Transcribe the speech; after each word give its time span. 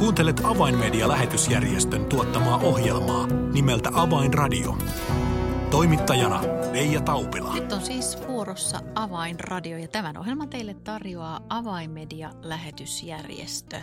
Kuuntelet 0.00 0.40
Avainmedia-lähetysjärjestön 0.44 2.04
tuottamaa 2.04 2.56
ohjelmaa 2.56 3.26
nimeltä 3.26 3.90
Avainradio. 3.92 4.78
Toimittajana 5.70 6.42
Leija 6.72 7.00
Taupila. 7.00 7.54
Nyt 7.54 7.72
on 7.72 7.82
siis 7.82 8.18
vuorossa 8.28 8.80
Avainradio 8.94 9.78
ja 9.78 9.88
tämän 9.88 10.16
ohjelman 10.16 10.48
teille 10.48 10.74
tarjoaa 10.74 11.40
Avainmedia-lähetysjärjestö. 11.48 13.80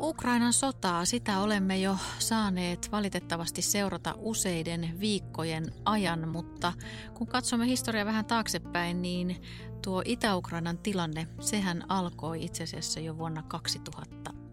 Ukrainan 0.00 0.52
sotaa, 0.52 1.04
sitä 1.04 1.40
olemme 1.40 1.78
jo 1.78 1.96
saaneet 2.18 2.88
valitettavasti 2.92 3.62
seurata 3.62 4.14
useiden 4.18 4.96
viikkojen 5.00 5.72
ajan, 5.84 6.28
mutta 6.28 6.72
kun 7.14 7.26
katsomme 7.26 7.66
historiaa 7.66 8.06
vähän 8.06 8.24
taaksepäin, 8.24 9.02
niin 9.02 9.42
tuo 9.82 10.02
Itä-Ukrainan 10.04 10.78
tilanne, 10.78 11.26
sehän 11.40 11.84
alkoi 11.88 12.44
itse 12.44 12.64
asiassa 12.64 13.00
jo 13.00 13.18
vuonna 13.18 13.42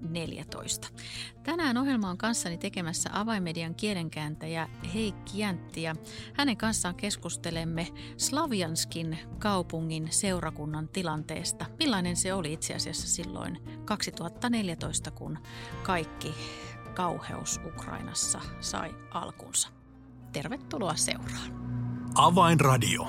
2014. 0.02 0.88
Tänään 1.43 1.78
ohjelma 1.78 2.10
on 2.10 2.18
kanssani 2.18 2.57
tekemässä 2.57 3.10
avaimedian 3.14 3.75
kielenkääntäjä 3.75 4.70
Heikki 4.93 5.39
Jäntti 5.39 5.82
ja 5.82 5.96
hänen 6.33 6.57
kanssaan 6.57 6.96
keskustelemme 6.96 7.87
Slavianskin 8.18 9.18
kaupungin 9.39 10.07
seurakunnan 10.11 10.89
tilanteesta. 10.89 11.65
Millainen 11.79 12.15
se 12.15 12.33
oli 12.33 12.54
itse 12.54 12.73
asiassa 12.73 13.07
silloin 13.07 13.60
2014, 13.86 15.11
kun 15.11 15.37
kaikki 15.83 16.34
kauheus 16.93 17.59
Ukrainassa 17.65 18.42
sai 18.59 18.95
alkunsa. 19.11 19.70
Tervetuloa 20.34 20.95
seuraan. 20.95 21.51
Avainradio. 22.15 23.07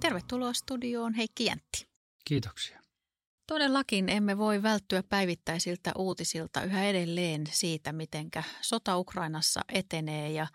Tervetuloa 0.00 0.52
studioon 0.52 1.14
Heikki 1.14 1.44
Jäntti. 1.44 1.88
Kiitoksia. 2.24 2.79
Todellakin 3.50 4.08
emme 4.08 4.38
voi 4.38 4.62
välttyä 4.62 5.02
päivittäisiltä 5.02 5.92
uutisilta 5.98 6.62
yhä 6.62 6.84
edelleen 6.84 7.46
siitä, 7.50 7.92
miten 7.92 8.30
sota 8.60 8.98
Ukrainassa 8.98 9.60
etenee 9.68 10.32
ja, 10.32 10.46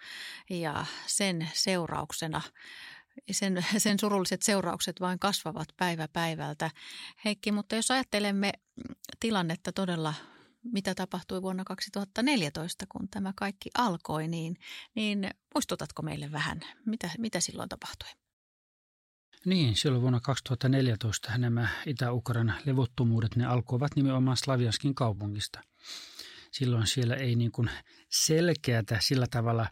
ja 0.50 0.86
sen 1.08 1.50
seurauksena 1.54 2.42
sen, 3.32 3.66
sen 3.78 4.00
surulliset 4.00 4.42
seuraukset 4.42 5.02
vain 5.02 5.20
kasvavat 5.20 5.68
päivä 5.78 6.08
päivältä. 6.08 6.72
Heikki, 7.26 7.52
mutta 7.52 7.76
jos 7.76 7.92
ajattelemme 7.92 8.52
tilannetta 9.20 9.72
todella, 9.72 10.14
mitä 10.64 10.96
tapahtui 10.96 11.42
vuonna 11.42 11.64
2014, 11.64 12.86
kun 12.90 13.09
tämä 13.09 13.34
kaikki 13.36 13.70
alkoi, 13.78 14.28
niin, 14.28 14.58
niin 14.96 15.30
muistutatko 15.54 16.02
meille 16.02 16.32
vähän, 16.32 16.59
mitä, 16.86 17.09
mitä 17.18 17.40
silloin 17.40 17.70
tapahtui? 17.70 18.25
Niin, 19.46 19.76
silloin 19.76 20.02
vuonna 20.02 20.20
2014 20.20 21.38
nämä 21.38 21.68
Itä-Ukrainan 21.86 22.56
levottomuudet, 22.66 23.36
ne 23.36 23.46
alkoivat 23.46 23.96
nimenomaan 23.96 24.38
Slavianskin 24.38 24.96
kaupungista. 24.96 25.60
Silloin 26.52 26.88
siellä 26.88 27.16
ei 27.16 27.36
niin 27.36 27.52
kuin 27.52 27.70
selkeätä 28.10 28.98
sillä 29.02 29.28
tavalla 29.32 29.68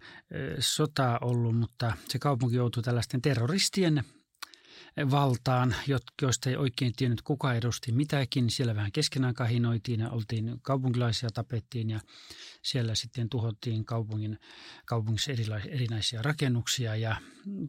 sotaa 0.60 1.20
ollut, 1.22 1.58
mutta 1.60 1.94
se 2.08 2.20
kaupunki 2.20 2.56
joutui 2.56 2.84
tällaisten 2.84 3.22
terroristien 3.22 4.04
valtaan, 5.12 5.76
joista 6.22 6.50
ei 6.50 6.56
oikein 6.56 6.94
tiennyt 6.96 7.22
kuka 7.22 7.54
edusti 7.54 7.92
mitäkin. 7.92 8.50
Siellä 8.50 8.76
vähän 8.76 8.92
keskenään 8.92 9.34
kahinoitiin 9.34 10.00
ja 10.00 10.10
oltiin 10.10 10.60
kaupunkilaisia 10.62 11.30
tapettiin 11.34 11.90
ja 11.90 12.00
siellä 12.62 12.96
sitten 12.96 13.30
tuhottiin 13.30 13.86
kaupungin, 13.86 14.40
kaupungissa 14.86 15.32
erinäisiä 15.68 16.22
rakennuksia. 16.22 16.96
Ja 16.96 17.16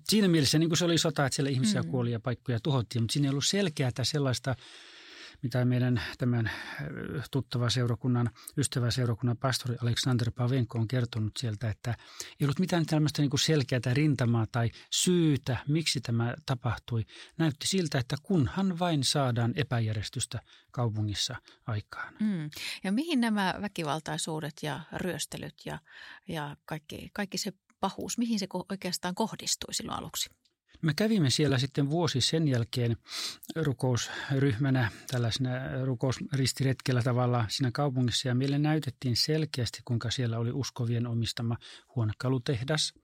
siinä 0.09 0.29
mielessä 0.29 0.59
niin 0.59 0.71
kuin 0.71 0.79
se 0.79 0.85
oli 0.85 0.99
sota, 0.99 1.27
että 1.27 1.37
siellä 1.37 1.51
ihmisiä 1.51 1.83
mm. 1.83 1.89
kuoli 1.89 2.13
ja 2.13 2.21
paikkoja 2.21 2.61
tuhottiin, 2.61 3.03
mutta 3.03 3.13
siinä 3.13 3.27
ei 3.27 3.31
ollut 3.31 3.47
selkeää 3.47 3.91
sellaista 4.03 4.57
mitä 5.43 5.65
meidän 5.65 6.03
tämän 6.19 6.51
tuttava 7.31 7.71
seurakunnan, 7.71 8.31
ystävä 8.57 8.91
seurakunnan 8.91 9.37
pastori 9.37 9.77
Aleksander 9.83 10.31
Pavenko 10.31 10.79
on 10.79 10.89
kertonut 10.89 11.37
sieltä, 11.37 11.71
että 11.71 11.95
ei 12.41 12.45
ollut 12.45 12.59
mitään 12.59 12.87
tällaista 12.87 13.23
niin 13.23 13.31
selkeää 13.39 13.81
rintamaa 13.93 14.47
tai 14.53 14.71
syytä, 14.91 15.57
miksi 15.69 16.01
tämä 16.01 16.35
tapahtui. 16.47 17.05
Näytti 17.39 17.67
siltä, 17.67 17.99
että 17.99 18.17
kunhan 18.23 18.79
vain 18.79 19.05
saadaan 19.05 19.53
epäjärjestystä 19.57 20.41
kaupungissa 20.71 21.37
aikaan. 21.67 22.15
Mm. 22.21 22.51
Ja 22.85 22.93
mihin 22.93 23.21
nämä 23.21 23.55
väkivaltaisuudet 23.61 24.63
ja 24.63 24.81
ryöstelyt 24.93 25.55
ja, 25.65 25.79
ja 26.29 26.57
kaikki, 26.65 27.11
kaikki 27.13 27.39
se 27.39 27.53
pahuus, 27.81 28.19
mihin 28.19 28.39
se 28.39 28.47
oikeastaan 28.69 29.15
kohdistui 29.15 29.75
silloin 29.75 29.99
aluksi? 29.99 30.31
Me 30.85 30.95
kävimme 30.97 31.31
siellä 31.31 31.59
sitten 31.59 31.91
vuosi 31.91 32.21
sen 32.21 32.49
jälkeen 32.49 32.97
rukousryhmänä, 33.57 34.91
tällaisena 35.11 35.51
rukousristiretkellä 35.85 37.03
tavalla 37.03 37.45
siinä 37.49 37.71
kaupungissa 37.73 38.29
ja 38.29 38.35
meille 38.35 38.59
näytettiin 38.59 39.17
selkeästi, 39.17 39.81
kuinka 39.85 40.11
siellä 40.11 40.39
oli 40.39 40.53
uskovien 40.53 41.07
omistama 41.07 41.57
huonekalutehdas– 41.97 42.93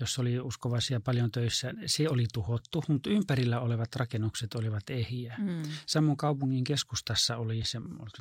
jossa 0.00 0.22
oli 0.22 0.40
uskovaisia 0.40 1.00
paljon 1.00 1.30
töissä, 1.30 1.74
se 1.86 2.08
oli 2.08 2.26
tuhottu, 2.32 2.84
mutta 2.88 3.10
ympärillä 3.10 3.60
olevat 3.60 3.96
rakennukset 3.96 4.54
olivat 4.54 4.90
ehiä. 4.90 5.34
Mm. 5.38 5.62
Samoin 5.86 6.16
kaupungin 6.16 6.64
keskustassa 6.64 7.36
oli 7.36 7.64
se 7.64 7.78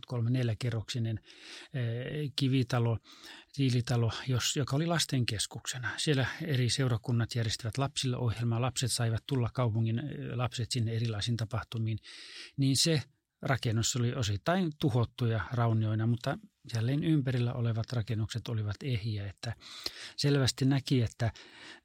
kolme 0.07 0.29
neljäkerroksinen 0.29 1.19
eh, 1.73 2.31
kivitalo, 2.35 2.97
tiilitalo, 3.53 4.11
jos, 4.27 4.55
joka 4.55 4.75
oli 4.75 4.85
lastenkeskuksena. 4.85 5.89
Siellä 5.97 6.27
eri 6.41 6.69
seurakunnat 6.69 7.35
järjestivät 7.35 7.77
lapsille 7.77 8.17
ohjelmaa, 8.17 8.61
lapset 8.61 8.91
saivat 8.91 9.23
tulla 9.27 9.49
kaupungin 9.53 9.99
eh, 9.99 10.05
lapset 10.35 10.71
sinne 10.71 10.91
erilaisiin 10.91 11.37
tapahtumiin, 11.37 11.97
niin 12.57 12.77
se 12.77 13.01
rakennus 13.41 13.95
oli 13.95 14.13
osittain 14.13 14.71
tuhottu 14.79 15.25
ja 15.25 15.41
raunioina, 15.51 16.07
mutta 16.07 16.37
jälleen 16.73 17.03
ympärillä 17.03 17.53
olevat 17.53 17.93
rakennukset 17.93 18.47
olivat 18.47 18.75
ehiä, 18.83 19.27
että 19.29 19.55
selvästi 20.15 20.65
näki, 20.65 21.01
että, 21.01 21.31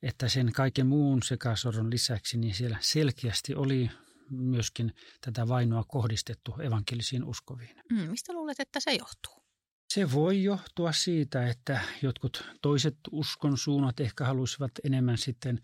että 0.03 0.29
sen 0.29 0.53
kaiken 0.53 0.87
muun 0.87 1.23
sekasorron 1.23 1.91
lisäksi 1.91 2.39
niin 2.39 2.55
siellä 2.55 2.77
selkeästi 2.81 3.55
oli 3.55 3.91
myöskin 4.31 4.95
tätä 5.21 5.49
vainoa 5.49 5.85
kohdistettu 5.89 6.55
evankelisiin 6.61 7.25
uskoviin. 7.25 7.77
Mm, 7.93 8.11
mistä 8.11 8.33
luulet, 8.33 8.61
että 8.61 8.81
se 8.81 8.93
johtuu? 8.93 9.45
Se 9.89 10.13
voi 10.13 10.43
johtua 10.43 10.93
siitä, 10.93 11.49
että 11.49 11.81
jotkut 12.03 12.45
toiset 12.63 12.97
uskon 13.11 13.59
suunnat 13.59 14.01
ehkä 14.01 14.25
haluaisivat 14.25 14.73
enemmän 14.85 15.19
sitten 15.19 15.61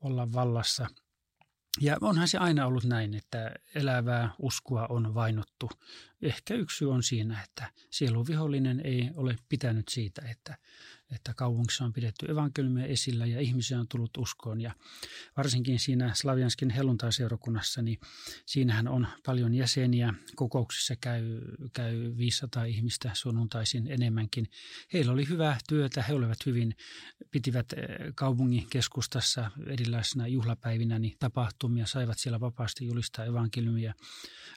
olla 0.00 0.32
vallassa– 0.32 0.86
ja 1.80 1.96
onhan 2.00 2.28
se 2.28 2.38
aina 2.38 2.66
ollut 2.66 2.84
näin, 2.84 3.14
että 3.14 3.54
elävää 3.74 4.34
uskoa 4.38 4.86
on 4.86 5.14
vainottu. 5.14 5.57
Ehkä 6.22 6.54
yksi 6.54 6.84
on 6.84 7.02
siinä, 7.02 7.42
että 7.42 7.72
sieluvihollinen 7.90 8.80
ei 8.84 9.10
ole 9.14 9.36
pitänyt 9.48 9.88
siitä, 9.88 10.22
että 10.30 10.58
että 11.14 11.34
kaupungissa 11.34 11.84
on 11.84 11.92
pidetty 11.92 12.26
evankeliumia 12.30 12.86
esillä 12.86 13.26
ja 13.26 13.40
ihmisiä 13.40 13.80
on 13.80 13.88
tullut 13.88 14.16
uskoon. 14.16 14.60
Ja 14.60 14.74
varsinkin 15.36 15.78
siinä 15.78 16.14
Slavianskin 16.14 16.70
helluntaiseurakunnassa, 16.70 17.82
niin 17.82 17.98
siinähän 18.46 18.88
on 18.88 19.06
paljon 19.26 19.54
jäseniä. 19.54 20.14
Kokouksissa 20.36 20.96
käy, 21.00 21.40
käy 21.72 22.16
500 22.16 22.64
ihmistä 22.64 23.10
sunnuntaisin 23.14 23.86
enemmänkin. 23.86 24.50
Heillä 24.92 25.12
oli 25.12 25.28
hyvää 25.28 25.58
työtä, 25.68 26.02
he 26.02 26.14
olivat 26.14 26.46
hyvin, 26.46 26.76
pitivät 27.30 27.72
eh, 27.72 27.86
kaupungin 28.14 28.66
keskustassa 28.70 29.50
erilaisina 29.66 30.26
juhlapäivinä 30.26 30.98
niin 30.98 31.16
tapahtumia, 31.18 31.86
saivat 31.86 32.18
siellä 32.18 32.40
vapaasti 32.40 32.86
julistaa 32.86 33.24
evankeliumia, 33.24 33.94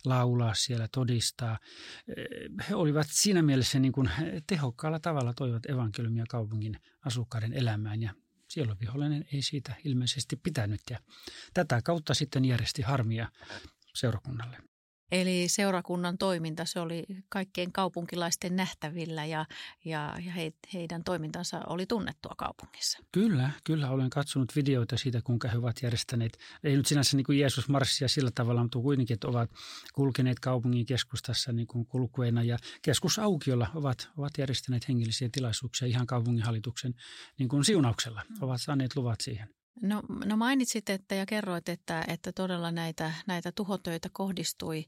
laulaa 0.06 0.54
siellä, 0.54 0.88
todistaa. 0.91 1.59
Eh, 2.07 2.68
he 2.69 2.75
olivat 2.75 3.07
siinä 3.09 3.41
mielessä 3.41 3.79
niin 3.79 3.91
kuin 3.91 4.09
tehokkaalla 4.47 5.00
tavalla 5.00 5.34
toivat 5.34 5.69
evankeliumia 5.69 6.25
kaupungin 6.29 6.79
asukkaiden 7.06 7.53
elämään 7.53 8.02
ja 8.02 8.13
sieluvihollinen 8.47 9.25
ei 9.34 9.41
siitä 9.41 9.75
ilmeisesti 9.84 10.35
pitänyt 10.35 10.81
ja 10.90 11.00
tätä 11.53 11.81
kautta 11.81 12.13
sitten 12.13 12.46
järjesti 12.46 12.81
harmia 12.81 13.28
seurakunnalle. 13.94 14.71
Eli 15.12 15.48
seurakunnan 15.48 16.18
toiminta, 16.18 16.66
se 16.66 16.80
oli 16.80 17.04
kaikkien 17.30 17.72
kaupunkilaisten 17.72 18.56
nähtävillä 18.56 19.26
ja, 19.26 19.46
ja, 19.85 20.16
ja 20.26 20.32
he, 20.32 20.53
heidän 20.74 21.03
toimintansa 21.03 21.62
oli 21.68 21.85
tunnettua 21.85 22.34
kaupungissa. 22.38 23.00
Kyllä, 23.12 23.50
kyllä 23.64 23.90
olen 23.90 24.09
katsonut 24.09 24.56
videoita 24.56 24.97
siitä, 24.97 25.22
kuinka 25.24 25.47
he 25.47 25.58
ovat 25.58 25.76
järjestäneet, 25.84 26.38
ei 26.64 26.78
nyt 26.78 26.85
sinänsä 26.85 27.18
niin 27.18 27.26
kuin 27.26 27.40
Jeesus 27.40 27.70
marssia 27.70 28.08
sillä 28.08 28.32
tavalla, 28.35 28.62
mutta 28.62 28.80
kuitenkin, 28.80 29.14
että 29.14 29.28
ovat 29.28 29.52
kulkeneet 29.94 30.40
kaupungin 30.40 30.85
keskustassa 30.85 31.52
niin 31.52 31.68
kuin 31.68 31.85
kulkueina 31.85 32.44
ja 32.44 32.58
keskusaukiolla 32.82 33.68
ovat, 33.76 34.09
ovat 34.18 34.38
järjestäneet 34.38 34.88
hengellisiä 34.88 35.30
tilaisuuksia 35.32 35.88
ihan 35.88 36.08
kaupunginhallituksen 36.08 36.94
niin 37.40 37.50
kuin 37.50 37.66
siunauksella, 37.66 38.22
ovat 38.41 38.62
saaneet 38.62 38.96
luvat 38.96 39.22
siihen. 39.22 39.60
No, 39.82 40.02
no 40.26 40.38
mainitsit 40.38 40.90
että 40.90 41.16
ja 41.16 41.26
kerroit, 41.26 41.70
että, 41.70 42.03
että 42.08 42.32
todella 42.32 42.72
näitä, 42.72 43.14
näitä 43.28 43.52
tuhotöitä 43.52 44.09
kohdistui 44.14 44.85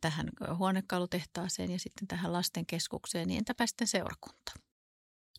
tähän 0.00 0.30
huonekalutehtaaseen 0.56 1.70
ja 1.70 1.78
sitten 1.78 2.08
tähän 2.08 2.32
lastenkeskukseen, 2.32 3.28
niin 3.28 3.38
entäpä 3.38 3.66
sitten 3.66 3.86
seurakunta? 3.86 4.52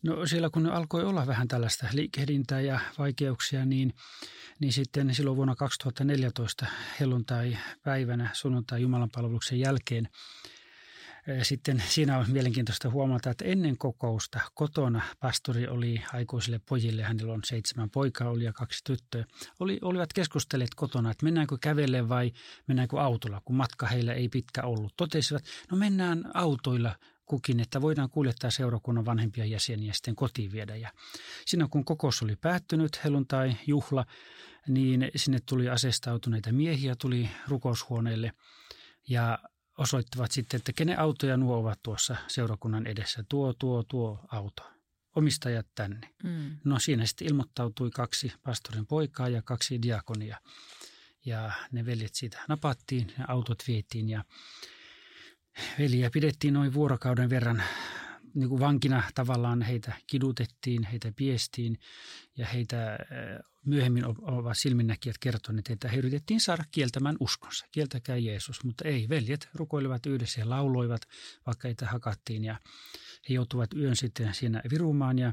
No 0.04 0.26
siellä 0.26 0.50
kun 0.50 0.66
alkoi 0.66 1.04
olla 1.04 1.26
vähän 1.26 1.48
tällaista 1.48 1.86
liikehdintää 1.92 2.60
ja 2.60 2.80
vaikeuksia, 2.98 3.64
niin, 3.64 3.94
niin 4.60 4.72
sitten 4.72 5.14
silloin 5.14 5.36
vuonna 5.36 5.56
2014 5.56 6.66
helluntai-päivänä 7.00 8.30
sunnuntai 8.32 8.82
Jumalanpalveluksen 8.82 9.60
jälkeen 9.60 10.08
sitten 11.42 11.82
siinä 11.88 12.18
on 12.18 12.26
mielenkiintoista 12.28 12.90
huomata, 12.90 13.30
että 13.30 13.44
ennen 13.44 13.78
kokousta 13.78 14.40
kotona 14.54 15.02
pastori 15.20 15.68
oli 15.68 16.02
aikuisille 16.12 16.60
pojille, 16.68 17.02
hänellä 17.02 17.32
on 17.32 17.40
seitsemän 17.44 17.90
poikaa 17.90 18.30
oli 18.30 18.44
ja 18.44 18.52
kaksi 18.52 18.84
tyttöä, 18.84 19.24
oli, 19.60 19.78
olivat 19.82 20.12
keskustelleet 20.12 20.74
kotona, 20.74 21.10
että 21.10 21.24
mennäänkö 21.24 21.56
kävelle 21.60 22.08
vai 22.08 22.32
mennäänkö 22.66 23.00
autolla, 23.00 23.42
kun 23.44 23.56
matka 23.56 23.86
heillä 23.86 24.14
ei 24.14 24.28
pitkä 24.28 24.62
ollut. 24.62 24.92
Totesivat, 24.96 25.44
no 25.70 25.76
mennään 25.76 26.30
autoilla 26.34 26.96
kukin, 27.24 27.60
että 27.60 27.80
voidaan 27.80 28.10
kuljettaa 28.10 28.50
seurakunnan 28.50 29.04
vanhempia 29.04 29.44
jäseniä 29.44 29.92
sitten 29.92 30.16
kotiin 30.16 30.52
viedä. 30.52 30.76
Ja 30.76 30.92
siinä 31.46 31.68
kun 31.70 31.84
kokous 31.84 32.22
oli 32.22 32.36
päättynyt, 32.36 33.04
helluntai 33.04 33.56
juhla, 33.66 34.04
niin 34.68 35.10
sinne 35.16 35.38
tuli 35.46 35.68
asestautuneita 35.68 36.52
miehiä, 36.52 36.94
tuli 37.00 37.30
rukoushuoneelle 37.48 38.32
ja 39.08 39.38
osoittavat 39.76 40.32
sitten, 40.32 40.58
että 40.58 40.72
kenen 40.72 40.98
autoja 40.98 41.36
nuo 41.36 41.56
ovat 41.56 41.78
tuossa 41.82 42.16
seurakunnan 42.28 42.86
edessä. 42.86 43.24
Tuo, 43.28 43.52
tuo, 43.52 43.82
tuo 43.82 44.20
auto. 44.28 44.62
Omistajat 45.16 45.66
tänne. 45.74 46.14
Mm. 46.22 46.56
No 46.64 46.78
siinä 46.78 47.06
sitten 47.06 47.26
ilmoittautui 47.26 47.90
kaksi 47.90 48.32
pastorin 48.42 48.86
poikaa 48.86 49.28
ja 49.28 49.42
kaksi 49.42 49.82
diakonia. 49.82 50.40
Ja 51.24 51.52
ne 51.72 51.86
veljet 51.86 52.14
siitä 52.14 52.38
napattiin 52.48 53.12
ja 53.18 53.24
autot 53.28 53.62
vietiin 53.68 54.08
ja 54.08 54.24
veliä 55.78 56.10
pidettiin 56.10 56.54
noin 56.54 56.74
vuorokauden 56.74 57.30
verran 57.30 57.62
niin 58.36 58.48
kuin 58.48 58.60
vankina 58.60 59.02
tavallaan 59.14 59.62
heitä 59.62 59.92
kidutettiin, 60.06 60.84
heitä 60.84 61.12
piestiin 61.16 61.78
ja 62.36 62.46
heitä 62.46 62.98
myöhemmin 63.64 64.04
ovat 64.22 64.58
silminnäkijät 64.58 65.18
kertoneet, 65.18 65.70
että 65.70 65.88
he 65.88 65.96
yritettiin 65.96 66.40
saada 66.40 66.64
kieltämään 66.70 67.16
uskonsa. 67.20 67.66
Kieltäkää 67.72 68.16
Jeesus, 68.16 68.64
mutta 68.64 68.88
ei. 68.88 69.08
Veljet 69.08 69.48
rukoilivat 69.54 70.06
yhdessä 70.06 70.40
ja 70.40 70.50
lauloivat, 70.50 71.02
vaikka 71.46 71.68
heitä 71.68 71.86
hakattiin 71.86 72.44
ja 72.44 72.60
he 73.28 73.34
joutuvat 73.34 73.74
yön 73.74 73.96
sitten 73.96 74.34
siinä 74.34 74.62
virumaan 74.70 75.18
ja 75.18 75.32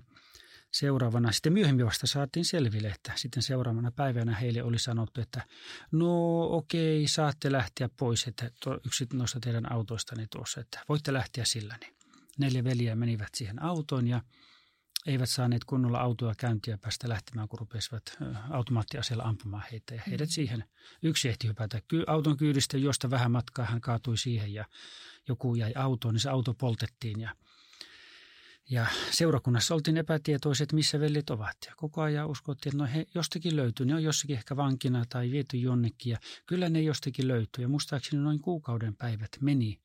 seuraavana, 0.72 1.32
sitten 1.32 1.54
myöhemmin 1.54 1.86
vasta 1.86 2.08
saatiin 2.08 2.46
selville, 2.46 2.88
että 2.88 3.12
sitten 3.16 3.44
seuraavana 3.44 3.92
päivänä 3.92 4.36
heille 4.36 4.64
oli 4.64 4.80
sanottu, 4.80 5.22
että 5.22 5.42
no 5.92 6.42
okei, 6.44 7.08
saatte 7.08 7.52
lähteä 7.52 7.90
pois, 7.98 8.28
että 8.28 8.52
yksi 8.86 9.08
noista 9.14 9.40
teidän 9.40 9.72
autoistanne 9.72 10.28
tuossa, 10.32 10.62
että 10.62 10.80
voitte 10.90 11.14
lähteä 11.14 11.46
sillä. 11.46 11.78
Neljä 12.40 12.64
veliä 12.64 12.96
menivät 12.96 13.36
siihen 13.36 13.64
autoon 13.64 14.08
ja 14.08 14.22
eivät 15.06 15.30
saaneet 15.30 15.64
kunnolla 15.64 16.00
autoa 16.00 16.34
käyntiä 16.38 16.78
päästä 16.78 17.10
lähtemään, 17.10 17.48
kun 17.48 17.60
rupesivat 17.60 18.18
automaattiaseella 18.50 19.24
ampumaan 19.24 19.64
heitä. 19.72 19.96
Ja 19.96 20.02
heidät 20.08 20.30
mm. 20.30 20.32
siihen, 20.32 20.64
yksi 21.04 21.30
ehti 21.30 21.48
hypätä 21.48 21.82
auton 22.08 22.38
kyydistä, 22.38 22.78
josta 22.78 23.10
vähän 23.10 23.32
matkaa 23.32 23.66
hän 23.66 23.82
kaatui 23.82 24.18
siihen 24.18 24.54
ja 24.54 24.66
joku 25.28 25.56
jäi 25.56 25.74
autoon, 25.76 26.14
niin 26.14 26.22
se 26.22 26.30
auto 26.30 26.54
poltettiin 26.54 27.20
ja 27.20 27.36
ja 28.70 28.86
seurakunnassa 29.12 29.76
oltiin 29.76 29.98
epätietoiset, 29.98 30.74
missä 30.74 31.00
veljet 31.00 31.30
ovat. 31.30 31.58
Ja 31.66 31.74
koko 31.76 32.02
ajan 32.02 32.30
uskottiin, 32.30 32.74
että 32.74 32.84
no 32.84 32.90
he 32.94 33.06
jostakin 33.16 33.56
löytyy. 33.56 33.86
Ne 33.86 33.96
on 33.96 34.04
jossakin 34.04 34.36
ehkä 34.36 34.56
vankina 34.56 35.06
tai 35.10 35.32
viety 35.32 35.58
jonnekin. 35.58 36.12
Ja 36.12 36.18
kyllä 36.46 36.70
ne 36.70 36.82
jostakin 36.82 37.28
löytyy. 37.28 37.62
Ja 37.62 37.68
muistaakseni 37.68 38.24
noin 38.24 38.40
kuukauden 38.40 38.96
päivät 38.96 39.30
meni, 39.42 39.80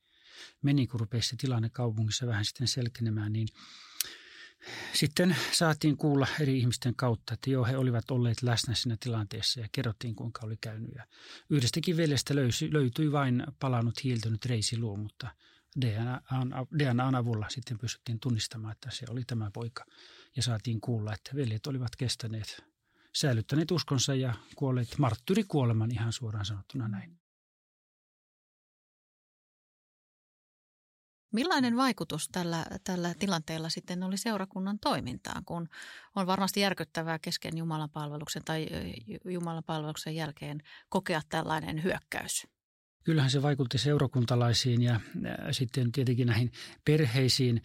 meni 0.62 0.86
kun 0.86 1.00
rupesi 1.00 1.28
se 1.28 1.36
tilanne 1.36 1.70
kaupungissa 1.70 2.26
vähän 2.26 2.44
sitten 2.44 2.68
selkenemään. 2.68 3.32
Niin 3.32 3.48
sitten 4.92 5.36
saatiin 5.52 5.96
kuulla 5.96 6.26
eri 6.40 6.58
ihmisten 6.58 6.94
kautta, 6.94 7.34
että 7.34 7.50
joo, 7.50 7.64
he 7.64 7.76
olivat 7.76 8.10
olleet 8.10 8.42
läsnä 8.42 8.74
siinä 8.74 8.96
tilanteessa 9.00 9.60
ja 9.60 9.68
kerrottiin, 9.72 10.14
kuinka 10.14 10.46
oli 10.46 10.56
käynyt. 10.60 10.90
Ja 10.94 11.06
yhdestäkin 11.50 11.96
veljestä 11.96 12.34
löysi, 12.34 12.72
löytyi 12.72 13.12
vain 13.12 13.46
palannut 13.60 14.04
hiiltynyt 14.04 14.46
reisiluo, 14.46 14.96
mutta– 14.96 15.28
DNAn, 15.80 16.66
DNAn 16.78 17.14
avulla 17.14 17.48
sitten 17.48 17.78
pystyttiin 17.78 18.20
tunnistamaan, 18.20 18.72
että 18.72 18.90
se 18.90 19.06
oli 19.08 19.24
tämä 19.24 19.50
poika. 19.50 19.84
Ja 20.36 20.42
saatiin 20.42 20.80
kuulla, 20.80 21.14
että 21.14 21.30
veljet 21.34 21.66
olivat 21.66 21.96
kestäneet, 21.96 22.64
säilyttäneet 23.14 23.70
uskonsa 23.70 24.14
ja 24.14 24.34
kuolleet 24.56 24.98
marttyrikuoleman 24.98 25.90
ihan 25.90 26.12
suoraan 26.12 26.44
sanottuna 26.44 26.88
näin. 26.88 27.17
Millainen 31.32 31.76
vaikutus 31.76 32.28
tällä, 32.28 32.66
tällä 32.84 33.14
tilanteella 33.18 33.68
sitten 33.68 34.02
oli 34.02 34.16
seurakunnan 34.16 34.78
toimintaan, 34.78 35.44
kun 35.44 35.68
on 36.16 36.26
varmasti 36.26 36.60
järkyttävää 36.60 37.18
kesken 37.18 37.56
Jumalan 37.56 37.90
palveluksen 37.90 38.44
tai 38.44 38.66
Jumalan 39.24 39.64
palveluksen 39.64 40.14
jälkeen 40.14 40.62
kokea 40.88 41.20
tällainen 41.28 41.82
hyökkäys? 41.82 42.46
Kyllähän 43.08 43.30
se 43.30 43.42
vaikutti 43.42 43.78
seurakuntalaisiin 43.78 44.82
ja 44.82 45.00
sitten 45.50 45.92
tietenkin 45.92 46.26
näihin 46.26 46.52
perheisiin. 46.84 47.62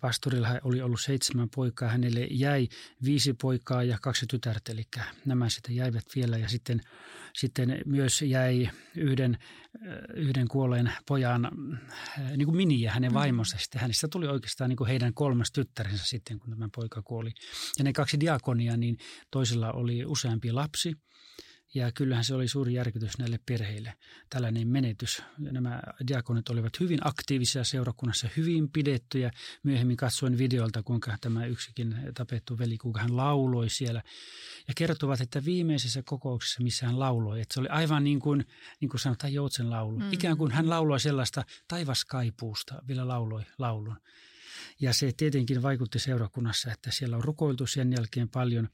Pastorilla 0.00 0.48
oli 0.64 0.82
ollut 0.82 1.00
seitsemän 1.00 1.48
poikaa, 1.54 1.88
hänelle 1.88 2.26
jäi 2.30 2.68
viisi 3.04 3.32
poikaa 3.32 3.82
ja 3.82 3.98
kaksi 4.02 4.26
tytärtä, 4.26 4.72
eli 4.72 4.82
nämä 5.24 5.48
sitten 5.48 5.76
jäivät 5.76 6.04
vielä 6.14 6.38
ja 6.38 6.48
sitten, 6.48 6.80
sitten 7.34 7.82
myös 7.86 8.22
jäi 8.22 8.70
yhden, 8.96 9.38
yhden 10.14 10.48
kuolleen 10.48 10.92
pojan 11.08 11.50
niin 12.36 12.46
kuin 12.46 12.56
Mini 12.56 12.80
ja 12.80 12.92
hänen 12.92 13.10
mm. 13.10 13.14
vaimonsa. 13.14 13.58
Sitten 13.58 13.80
hänestä 13.80 14.08
tuli 14.08 14.26
oikeastaan 14.28 14.68
niin 14.68 14.76
kuin 14.76 14.88
heidän 14.88 15.14
kolmas 15.14 15.52
tyttärensä 15.52 16.04
sitten, 16.06 16.38
kun 16.38 16.50
tämä 16.50 16.68
poika 16.74 17.02
kuoli. 17.02 17.30
Ja 17.78 17.84
ne 17.84 17.92
kaksi 17.92 18.20
diakonia, 18.20 18.76
niin 18.76 18.96
toisella 19.30 19.72
oli 19.72 20.04
useampi 20.04 20.52
lapsi– 20.52 20.94
ja 21.74 21.92
kyllähän 21.92 22.24
se 22.24 22.34
oli 22.34 22.48
suuri 22.48 22.74
järkytys 22.74 23.18
näille 23.18 23.38
perheille, 23.46 23.94
tällainen 24.30 24.68
menetys. 24.68 25.22
Nämä 25.38 25.82
diakonit 26.08 26.48
olivat 26.48 26.80
hyvin 26.80 26.98
aktiivisia 27.04 27.64
seurakunnassa, 27.64 28.28
hyvin 28.36 28.70
pidettyjä. 28.70 29.30
Myöhemmin 29.62 29.96
katsoin 29.96 30.38
videolta, 30.38 30.82
kuinka 30.82 31.16
tämä 31.20 31.46
yksikin 31.46 31.96
tapettu 32.14 32.58
veli, 32.58 32.78
kuinka 32.78 33.00
hän 33.00 33.16
lauloi 33.16 33.70
siellä. 33.70 34.02
Ja 34.68 34.74
kertovat, 34.76 35.20
että 35.20 35.44
viimeisessä 35.44 36.02
kokouksessa, 36.02 36.62
missä 36.62 36.86
hän 36.86 36.98
lauloi, 36.98 37.40
että 37.40 37.54
se 37.54 37.60
oli 37.60 37.68
aivan 37.68 38.04
niin 38.04 38.20
kuin, 38.20 38.46
niin 38.80 38.88
kuin 38.88 39.00
sanotaan 39.00 39.32
joutsen 39.32 39.70
laulu. 39.70 39.98
Mm. 39.98 40.12
Ikään 40.12 40.36
kuin 40.36 40.52
hän 40.52 40.70
lauloi 40.70 41.00
sellaista 41.00 41.44
taivaskaipuusta, 41.68 42.82
vielä 42.88 43.08
lauloi 43.08 43.42
laulun. 43.58 43.96
Ja 44.80 44.94
se 44.94 45.12
tietenkin 45.16 45.62
vaikutti 45.62 45.98
seurakunnassa, 45.98 46.72
että 46.72 46.90
siellä 46.90 47.16
on 47.16 47.24
rukoiltu 47.24 47.66
sen 47.66 47.92
jälkeen 47.92 48.28
paljon, 48.28 48.68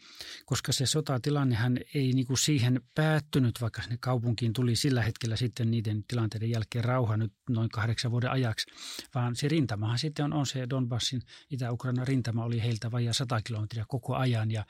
koska 0.46 0.72
se 0.72 0.86
sotatilannehan 0.86 1.78
ei 1.94 2.12
niin 2.12 2.26
kuin 2.26 2.38
siihen 2.38 2.80
päättynyt, 2.94 3.60
vaikka 3.60 3.82
sinne 3.82 3.96
kaupunkiin 4.00 4.52
tuli 4.52 4.76
sillä 4.76 5.02
hetkellä 5.02 5.36
sitten 5.36 5.70
niiden 5.70 6.04
tilanteiden 6.08 6.50
jälkeen 6.50 6.84
rauha 6.84 7.16
nyt 7.16 7.32
noin 7.48 7.68
kahdeksan 7.68 8.10
vuoden 8.10 8.30
ajaksi, 8.30 8.66
vaan 9.14 9.36
se 9.36 9.48
rintamahan 9.48 9.98
sitten 9.98 10.24
on, 10.24 10.32
on 10.32 10.46
se 10.46 10.66
Donbassin 10.70 11.22
Itä-Ukraina 11.50 12.04
rintama 12.04 12.44
oli 12.44 12.62
heiltä 12.62 12.90
vajaa 12.90 13.12
100 13.12 13.42
kilometriä 13.42 13.84
koko 13.88 14.14
ajan 14.14 14.50
ja 14.50 14.64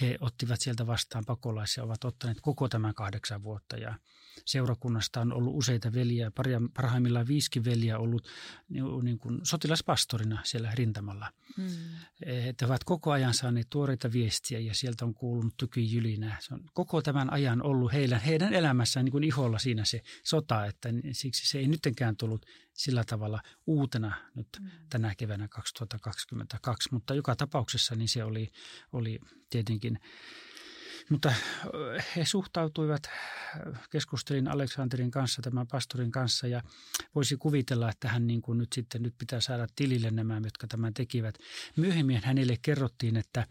he 0.00 0.16
ottivat 0.20 0.60
sieltä 0.60 0.86
vastaan 0.86 1.24
pakolaisia, 1.24 1.84
ovat 1.84 2.04
ottaneet 2.04 2.38
koko 2.40 2.68
tämän 2.68 2.94
kahdeksan 2.94 3.42
vuotta 3.42 3.76
ja 3.76 3.94
seurakunnasta 4.44 5.20
on 5.20 5.32
ollut 5.32 5.56
useita 5.56 5.92
veliä, 5.92 6.30
parhaimmillaan 6.74 7.28
viisikin 7.28 7.64
veliä 7.64 7.98
ollut 7.98 8.28
niin 9.02 9.18
kuin 9.18 9.40
sotilaspastorina 9.42 10.40
siellä 10.44 10.70
rintamalla. 10.74 11.32
Mm. 11.56 11.66
Että 12.22 12.66
ovat 12.66 12.84
koko 12.84 13.10
ajan 13.10 13.34
saaneet 13.34 13.66
tuoreita 13.70 14.12
viestiä 14.12 14.58
ja 14.58 14.74
sieltä 14.74 15.04
on 15.04 15.14
kuulunut 15.14 15.56
tykyjylinää. 15.56 16.36
Se 16.40 16.54
on 16.54 16.64
koko 16.74 17.02
tämän 17.02 17.32
ajan 17.32 17.62
ollut 17.62 17.92
heidän, 17.92 18.20
heidän 18.20 18.54
elämässään 18.54 19.04
niin 19.04 19.12
kuin 19.12 19.24
iholla 19.24 19.58
siinä 19.58 19.84
se 19.84 20.02
sota, 20.24 20.66
että 20.66 20.88
siksi 21.12 21.48
se 21.48 21.58
ei 21.58 21.68
nyttenkään 21.68 22.16
tullut 22.16 22.46
sillä 22.74 23.04
tavalla 23.04 23.42
uutena 23.66 24.12
nyt 24.34 24.48
mm. 24.60 24.70
tänä 24.90 25.14
keväänä 25.14 25.48
2022, 25.48 26.88
mutta 26.92 27.14
joka 27.14 27.36
tapauksessa 27.36 27.94
niin 27.94 28.08
se 28.08 28.24
oli, 28.24 28.50
oli 28.92 29.20
tietenkin 29.50 30.00
mutta 31.10 31.32
he 32.16 32.24
suhtautuivat, 32.24 33.02
keskustelin 33.90 34.48
Aleksanterin 34.48 35.10
kanssa, 35.10 35.42
tämän 35.42 35.66
pastorin 35.66 36.10
kanssa 36.10 36.46
ja 36.46 36.62
voisi 37.14 37.36
kuvitella, 37.36 37.90
että 37.90 38.08
hän 38.08 38.26
niin 38.26 38.42
kuin 38.42 38.58
nyt 38.58 38.72
sitten 38.72 39.02
nyt 39.02 39.14
pitää 39.18 39.40
saada 39.40 39.66
tilille 39.76 40.10
nämä, 40.10 40.40
jotka 40.44 40.66
tämän 40.66 40.94
tekivät. 40.94 41.38
Myöhemmin 41.76 42.20
hänelle 42.24 42.56
kerrottiin, 42.62 43.16
että 43.16 43.46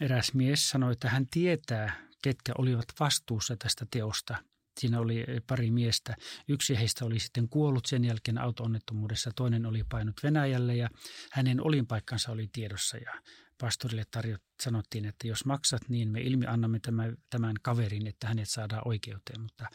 eräs 0.00 0.34
mies 0.34 0.70
sanoi, 0.70 0.92
että 0.92 1.08
hän 1.08 1.26
tietää, 1.30 2.08
ketkä 2.22 2.52
olivat 2.58 2.86
vastuussa 3.00 3.56
tästä 3.56 3.86
teosta. 3.90 4.36
Siinä 4.80 5.00
oli 5.00 5.26
pari 5.46 5.70
miestä. 5.70 6.16
Yksi 6.48 6.78
heistä 6.78 7.04
oli 7.04 7.18
sitten 7.18 7.48
kuollut 7.48 7.86
sen 7.86 8.04
jälkeen 8.04 8.38
auto-onnettomuudessa, 8.38 9.30
toinen 9.36 9.66
oli 9.66 9.84
painut 9.88 10.20
Venäjälle 10.22 10.76
ja 10.76 10.88
hänen 11.32 11.60
olinpaikkansa 11.60 12.32
oli 12.32 12.48
tiedossa. 12.52 12.96
Ja 12.96 13.12
pastorille 13.60 14.04
tarjot, 14.10 14.42
sanottiin, 14.62 15.04
että 15.04 15.28
jos 15.28 15.44
maksat, 15.44 15.82
niin 15.88 16.08
me 16.08 16.20
ilmi 16.20 16.46
annamme 16.46 16.80
tämän, 16.80 17.16
tämän 17.30 17.56
kaverin, 17.62 18.06
että 18.06 18.28
hänet 18.28 18.48
saadaan 18.48 18.82
oikeuteen. 18.84 19.40
Mutta 19.40 19.66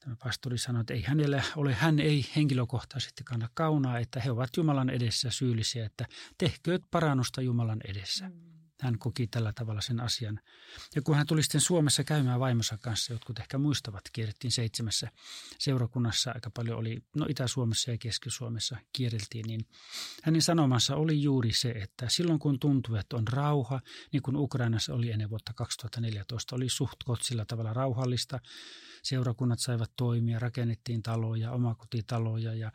tämä 0.00 0.16
pastori 0.24 0.58
sanoi, 0.58 0.80
että 0.80 0.94
ei 0.94 1.02
hänellä 1.02 1.42
ole, 1.56 1.74
hän 1.74 1.98
ei 1.98 2.26
henkilökohtaisesti 2.36 3.24
kanna 3.24 3.48
kaunaa, 3.54 3.98
että 3.98 4.20
he 4.20 4.30
ovat 4.30 4.56
Jumalan 4.56 4.90
edessä 4.90 5.30
syyllisiä, 5.30 5.86
että 5.86 6.06
tehkööt 6.38 6.82
parannusta 6.90 7.42
Jumalan 7.42 7.80
edessä. 7.88 8.28
Mm. 8.28 8.53
Hän 8.80 8.98
koki 8.98 9.26
tällä 9.26 9.52
tavalla 9.52 9.80
sen 9.80 10.00
asian. 10.00 10.40
Ja 10.94 11.02
kun 11.02 11.16
hän 11.16 11.26
tuli 11.26 11.42
sitten 11.42 11.60
Suomessa 11.60 12.04
käymään 12.04 12.40
vaimonsa 12.40 12.78
kanssa, 12.78 13.12
jotkut 13.12 13.38
ehkä 13.38 13.58
muistavat, 13.58 14.04
kierrettiin 14.12 14.52
seitsemässä 14.52 15.10
seurakunnassa, 15.58 16.32
aika 16.34 16.50
paljon 16.50 16.78
oli, 16.78 17.04
no 17.16 17.26
Itä-Suomessa 17.28 17.90
ja 17.90 17.98
Keski-Suomessa 17.98 18.76
kierreltiin, 18.92 19.46
niin 19.46 19.60
hänen 20.22 20.42
sanomansa 20.42 20.96
oli 20.96 21.22
juuri 21.22 21.52
se, 21.52 21.70
että 21.70 22.08
silloin 22.08 22.38
kun 22.38 22.60
tuntuu, 22.60 22.94
että 22.94 23.16
on 23.16 23.28
rauha, 23.28 23.80
niin 24.12 24.22
kuin 24.22 24.36
Ukrainassa 24.36 24.94
oli 24.94 25.10
ennen 25.10 25.30
vuotta 25.30 25.52
2014, 25.52 26.56
oli 26.56 26.68
suht 26.68 26.98
sillä 27.20 27.44
tavalla 27.44 27.72
rauhallista, 27.72 28.40
seurakunnat 29.02 29.58
saivat 29.58 29.92
toimia, 29.96 30.38
rakennettiin 30.38 31.02
taloja, 31.02 31.52
omakotitaloja 31.52 32.54
ja 32.54 32.72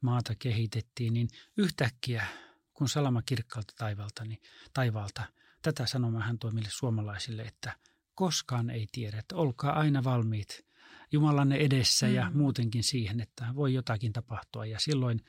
maata 0.00 0.34
kehitettiin, 0.34 1.14
niin 1.14 1.28
yhtäkkiä 1.56 2.26
kun 2.72 2.88
salama 2.88 3.22
kirkkaalta 3.22 3.74
taivalta, 3.76 4.24
niin, 4.24 4.42
taivaalta, 4.74 5.22
tätä 5.62 5.86
sanomaa 5.86 6.22
hän 6.22 6.38
toi 6.38 6.52
meille 6.52 6.70
suomalaisille, 6.72 7.42
että 7.42 7.76
koskaan 8.14 8.70
ei 8.70 8.86
tiedä, 8.92 9.18
että 9.18 9.36
olkaa 9.36 9.72
aina 9.72 10.04
valmiit 10.04 10.66
Jumalanne 11.12 11.56
edessä 11.56 12.06
mm. 12.06 12.14
ja 12.14 12.30
muutenkin 12.34 12.84
siihen, 12.84 13.20
että 13.20 13.46
voi 13.54 13.74
jotakin 13.74 14.12
tapahtua. 14.12 14.66
Ja 14.66 14.78
silloin 14.80 15.24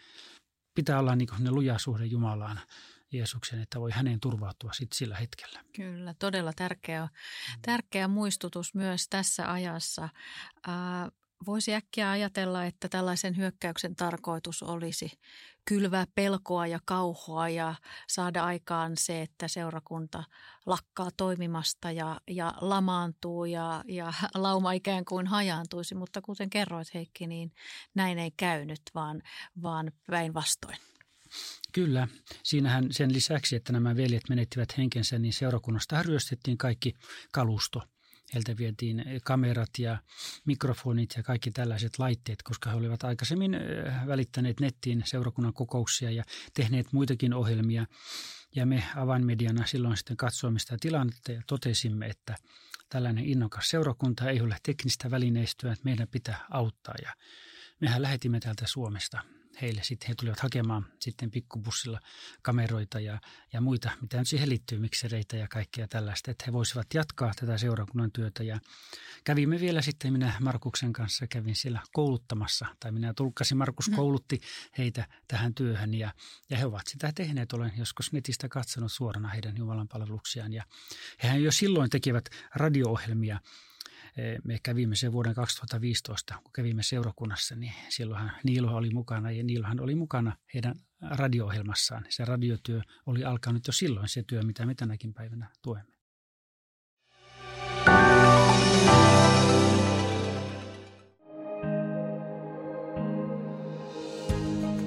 pitää 0.75 0.99
olla 0.99 1.15
niin 1.15 1.29
ne 1.39 1.51
luja 1.51 1.77
suhde 1.77 2.05
Jumalaan, 2.05 2.59
Jeesuksen, 3.11 3.61
että 3.61 3.79
voi 3.79 3.91
häneen 3.91 4.19
turvautua 4.19 4.73
sit 4.73 4.93
sillä 4.93 5.15
hetkellä. 5.15 5.59
Kyllä, 5.75 6.13
todella 6.19 6.53
tärkeä, 6.55 7.09
tärkeä 7.61 8.07
muistutus 8.07 8.75
myös 8.75 9.07
tässä 9.09 9.51
ajassa. 9.51 10.09
Ää, 10.67 11.11
Voisi 11.45 11.73
äkkiä 11.73 12.11
ajatella, 12.11 12.65
että 12.65 12.89
tällaisen 12.89 13.37
hyökkäyksen 13.37 13.95
tarkoitus 13.95 14.63
olisi 14.63 15.11
kylvää 15.65 16.05
pelkoa 16.15 16.67
ja 16.67 16.79
kauhoa 16.85 17.49
ja 17.49 17.75
saada 18.07 18.43
aikaan 18.43 18.97
se, 18.97 19.21
että 19.21 19.47
seurakunta 19.47 20.23
lakkaa 20.65 21.09
toimimasta 21.17 21.91
ja, 21.91 22.21
ja 22.27 22.53
lamaantuu 22.61 23.45
ja, 23.45 23.83
ja 23.87 24.13
lauma 24.35 24.71
ikään 24.71 25.05
kuin 25.05 25.27
hajaantuisi. 25.27 25.95
Mutta 25.95 26.21
kuten 26.21 26.49
kerroit 26.49 26.93
Heikki, 26.93 27.27
niin 27.27 27.51
näin 27.95 28.19
ei 28.19 28.31
käynyt, 28.37 28.81
vaan, 28.95 29.21
vaan 29.61 29.91
päinvastoin. 30.07 30.77
Kyllä. 31.73 32.07
Siinähän 32.43 32.87
sen 32.91 33.13
lisäksi, 33.13 33.55
että 33.55 33.73
nämä 33.73 33.95
veljet 33.95 34.29
menettivät 34.29 34.77
henkensä, 34.77 35.19
niin 35.19 35.33
seurakunnasta 35.33 36.03
ryöstettiin 36.03 36.57
kaikki 36.57 36.93
kalusto– 37.31 37.81
Heiltä 38.33 38.57
vietiin 38.57 39.05
kamerat 39.23 39.69
ja 39.79 39.97
mikrofonit 40.45 41.13
ja 41.17 41.23
kaikki 41.23 41.51
tällaiset 41.51 41.99
laitteet, 41.99 42.43
koska 42.43 42.69
he 42.69 42.75
olivat 42.75 43.03
aikaisemmin 43.03 43.57
välittäneet 44.07 44.59
nettiin 44.59 45.03
seurakunnan 45.05 45.53
kokouksia 45.53 46.11
ja 46.11 46.23
tehneet 46.53 46.93
muitakin 46.93 47.33
ohjelmia. 47.33 47.85
Ja 48.55 48.65
me 48.65 48.83
avainmediana 48.95 49.65
silloin 49.65 49.97
sitten 49.97 50.17
katsoimme 50.17 50.59
sitä 50.59 50.77
tilannetta 50.81 51.31
ja 51.31 51.41
totesimme, 51.47 52.05
että 52.07 52.35
tällainen 52.89 53.25
innokas 53.25 53.69
seurakunta 53.69 54.29
ei 54.29 54.41
ole 54.41 54.57
teknistä 54.63 55.11
välineistöä, 55.11 55.73
että 55.73 55.85
meidän 55.85 56.07
pitää 56.07 56.45
auttaa. 56.49 56.95
Ja 57.03 57.13
mehän 57.79 58.01
lähetimme 58.01 58.39
täältä 58.39 58.67
Suomesta 58.67 59.21
heille. 59.61 59.83
Sitten 59.83 60.07
he 60.07 60.15
tulivat 60.15 60.39
hakemaan 60.39 60.85
sitten 60.99 61.31
pikkubussilla 61.31 61.99
kameroita 62.41 62.99
ja, 62.99 63.19
ja 63.53 63.61
muita, 63.61 63.91
mitä 64.01 64.17
nyt 64.17 64.27
siihen 64.27 64.49
liittyy, 64.49 64.79
miksereitä 64.79 65.37
ja 65.37 65.47
kaikkea 65.47 65.87
tällaista, 65.87 66.31
että 66.31 66.43
he 66.47 66.53
voisivat 66.53 66.93
jatkaa 66.93 67.31
tätä 67.35 67.57
seurakunnan 67.57 68.11
työtä. 68.11 68.43
Ja 68.43 68.59
kävimme 69.23 69.59
vielä 69.59 69.81
sitten, 69.81 70.13
minä 70.13 70.33
Markuksen 70.39 70.93
kanssa 70.93 71.27
kävin 71.27 71.55
siellä 71.55 71.79
kouluttamassa, 71.93 72.65
tai 72.79 72.91
minä 72.91 73.13
tulkkasin, 73.13 73.57
Markus 73.57 73.89
mm. 73.89 73.95
koulutti 73.95 74.41
heitä 74.77 75.07
tähän 75.27 75.53
työhön 75.53 75.93
ja, 75.93 76.13
ja 76.49 76.57
he 76.57 76.65
ovat 76.65 76.87
sitä 76.87 77.11
tehneet. 77.15 77.53
Olen 77.53 77.73
joskus 77.77 78.11
netistä 78.11 78.49
katsonut 78.49 78.91
suorana 78.91 79.29
heidän 79.29 79.57
Jumalan 79.57 79.87
palveluksiaan 79.87 80.53
ja 80.53 80.63
hehän 81.23 81.43
jo 81.43 81.51
silloin 81.51 81.89
tekivät 81.89 82.29
radio-ohjelmia 82.55 83.39
me 84.43 84.59
kävimme 84.63 84.95
sen 84.95 85.11
vuoden 85.11 85.33
2015, 85.33 86.35
kun 86.43 86.51
kävimme 86.53 86.83
seurakunnassa, 86.83 87.55
niin 87.55 87.73
silloinhan 87.89 88.31
Niilo 88.43 88.75
oli 88.75 88.89
mukana 88.89 89.31
ja 89.31 89.43
Niilohan 89.43 89.79
oli 89.79 89.95
mukana 89.95 90.37
heidän 90.53 90.75
radio-ohjelmassaan. 91.01 92.05
Se 92.09 92.25
radiotyö 92.25 92.81
oli 93.05 93.23
alkanut 93.23 93.67
jo 93.67 93.73
silloin 93.73 94.07
se 94.07 94.23
työ, 94.27 94.41
mitä 94.41 94.65
me 94.65 94.75
tänäkin 94.75 95.13
päivänä 95.13 95.49
tuemme. 95.61 95.93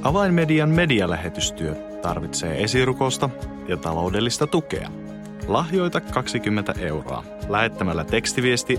Avainmedian 0.02 0.70
medialähetystyö 0.70 1.74
tarvitsee 2.02 2.62
esirukosta 2.62 3.30
ja 3.68 3.76
taloudellista 3.76 4.46
tukea. 4.46 4.90
Lahjoita 5.46 6.00
20 6.00 6.72
euroa 6.72 7.24
lähettämällä 7.48 8.04
tekstiviesti 8.04 8.78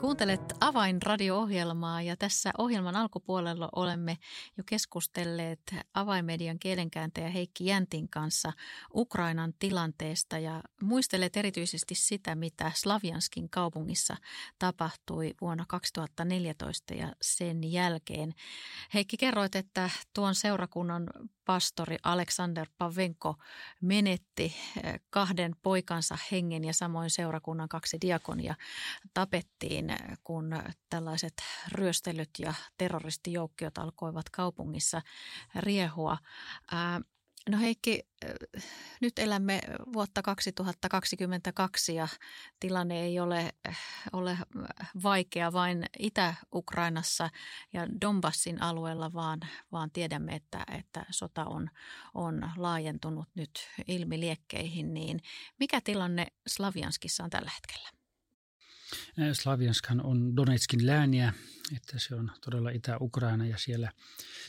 Kuuntelet 0.00 0.40
Avainradio-ohjelmaa 0.60 2.02
ja 2.02 2.16
tässä 2.16 2.50
ohjelman 2.58 2.96
alkupuolella 2.96 3.68
olemme 3.76 4.18
jo 4.56 4.64
keskustelleet 4.66 5.60
avainmedian 5.94 6.58
kielenkääntäjä 6.58 7.28
Heikki 7.28 7.66
Jäntin 7.66 8.08
kanssa 8.08 8.52
Ukrainan 8.94 9.54
tilanteesta 9.58 10.38
ja 10.38 10.62
muistelet 10.82 11.36
erityisesti 11.36 11.94
sitä, 11.94 12.34
mitä 12.34 12.72
Slavianskin 12.74 13.50
kaupungissa 13.50 14.16
tapahtui 14.58 15.34
vuonna 15.40 15.64
2014 15.68 16.94
ja 16.94 17.12
sen 17.22 17.72
jälkeen. 17.72 18.34
Heikki, 18.94 19.16
kerroit, 19.16 19.56
että 19.56 19.90
tuon 20.14 20.34
seurakunnan 20.34 21.10
pastori 21.46 21.96
Aleksander 22.02 22.66
Pavenko 22.78 23.36
menetti 23.80 24.54
eh, 24.84 25.00
kahden 25.10 25.56
poikansa 25.62 26.18
hengen 26.32 26.64
ja 26.64 26.72
samoin 26.72 27.10
seurakunnan 27.10 27.68
kaksi 27.68 27.98
diakonia 28.00 28.54
tapettiin, 29.14 29.95
kun 30.24 30.62
tällaiset 30.90 31.34
ryöstelyt 31.72 32.30
ja 32.38 32.54
terroristijoukkiot 32.78 33.78
alkoivat 33.78 34.30
kaupungissa 34.30 35.02
riehua. 35.56 36.18
No 37.50 37.58
Heikki, 37.58 38.02
nyt 39.00 39.18
elämme 39.18 39.60
vuotta 39.92 40.22
2022 40.22 41.94
ja 41.94 42.08
tilanne 42.60 43.00
ei 43.00 43.20
ole, 43.20 43.52
ole 44.12 44.38
vaikea 45.02 45.52
vain 45.52 45.84
Itä-Ukrainassa 45.98 47.30
ja 47.72 47.86
Donbassin 48.00 48.62
alueella, 48.62 49.12
vaan, 49.12 49.40
vaan 49.72 49.90
tiedämme, 49.90 50.34
että, 50.34 50.64
että 50.78 51.04
sota 51.10 51.44
on, 51.44 51.70
on 52.14 52.50
laajentunut 52.56 53.28
nyt 53.34 53.50
ilmiliekkeihin. 53.86 54.94
Niin 54.94 55.20
mikä 55.58 55.80
tilanne 55.80 56.26
Slavianskissa 56.46 57.24
on 57.24 57.30
tällä 57.30 57.50
hetkellä? 57.54 58.05
Slavianskan 59.32 60.00
on 60.06 60.36
Donetskin 60.36 60.86
lääniä, 60.86 61.32
että 61.76 61.98
se 61.98 62.14
on 62.14 62.30
todella 62.44 62.70
Itä-Ukraina 62.70 63.46
ja 63.46 63.58
siellä, 63.58 63.92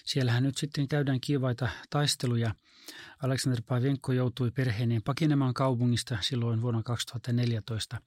siellähän 0.06 0.44
nyt 0.44 0.58
sitten 0.58 0.88
käydään 0.88 1.22
kiivaita 1.22 1.70
taisteluja. 1.90 2.56
Aleksander 3.24 3.62
Pavenko 3.68 4.12
joutui 4.12 4.52
perheineen 4.52 5.04
pakenemaan 5.04 5.54
kaupungista 5.54 6.18
silloin 6.22 6.62
vuonna 6.62 6.84
2014 6.84 8.02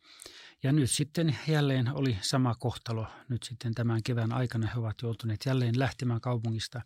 ja 0.63 0.73
nyt 0.73 0.91
sitten 0.91 1.39
jälleen 1.49 1.95
oli 1.95 2.19
sama 2.21 2.55
kohtalo. 2.55 3.07
Nyt 3.29 3.43
sitten 3.43 3.75
tämän 3.75 4.03
kevään 4.03 4.33
aikana 4.33 4.67
he 4.67 4.81
ovat 4.81 5.03
joutuneet 5.03 5.41
jälleen 5.47 5.79
lähtemään 5.79 6.21
kaupungista. 6.21 6.83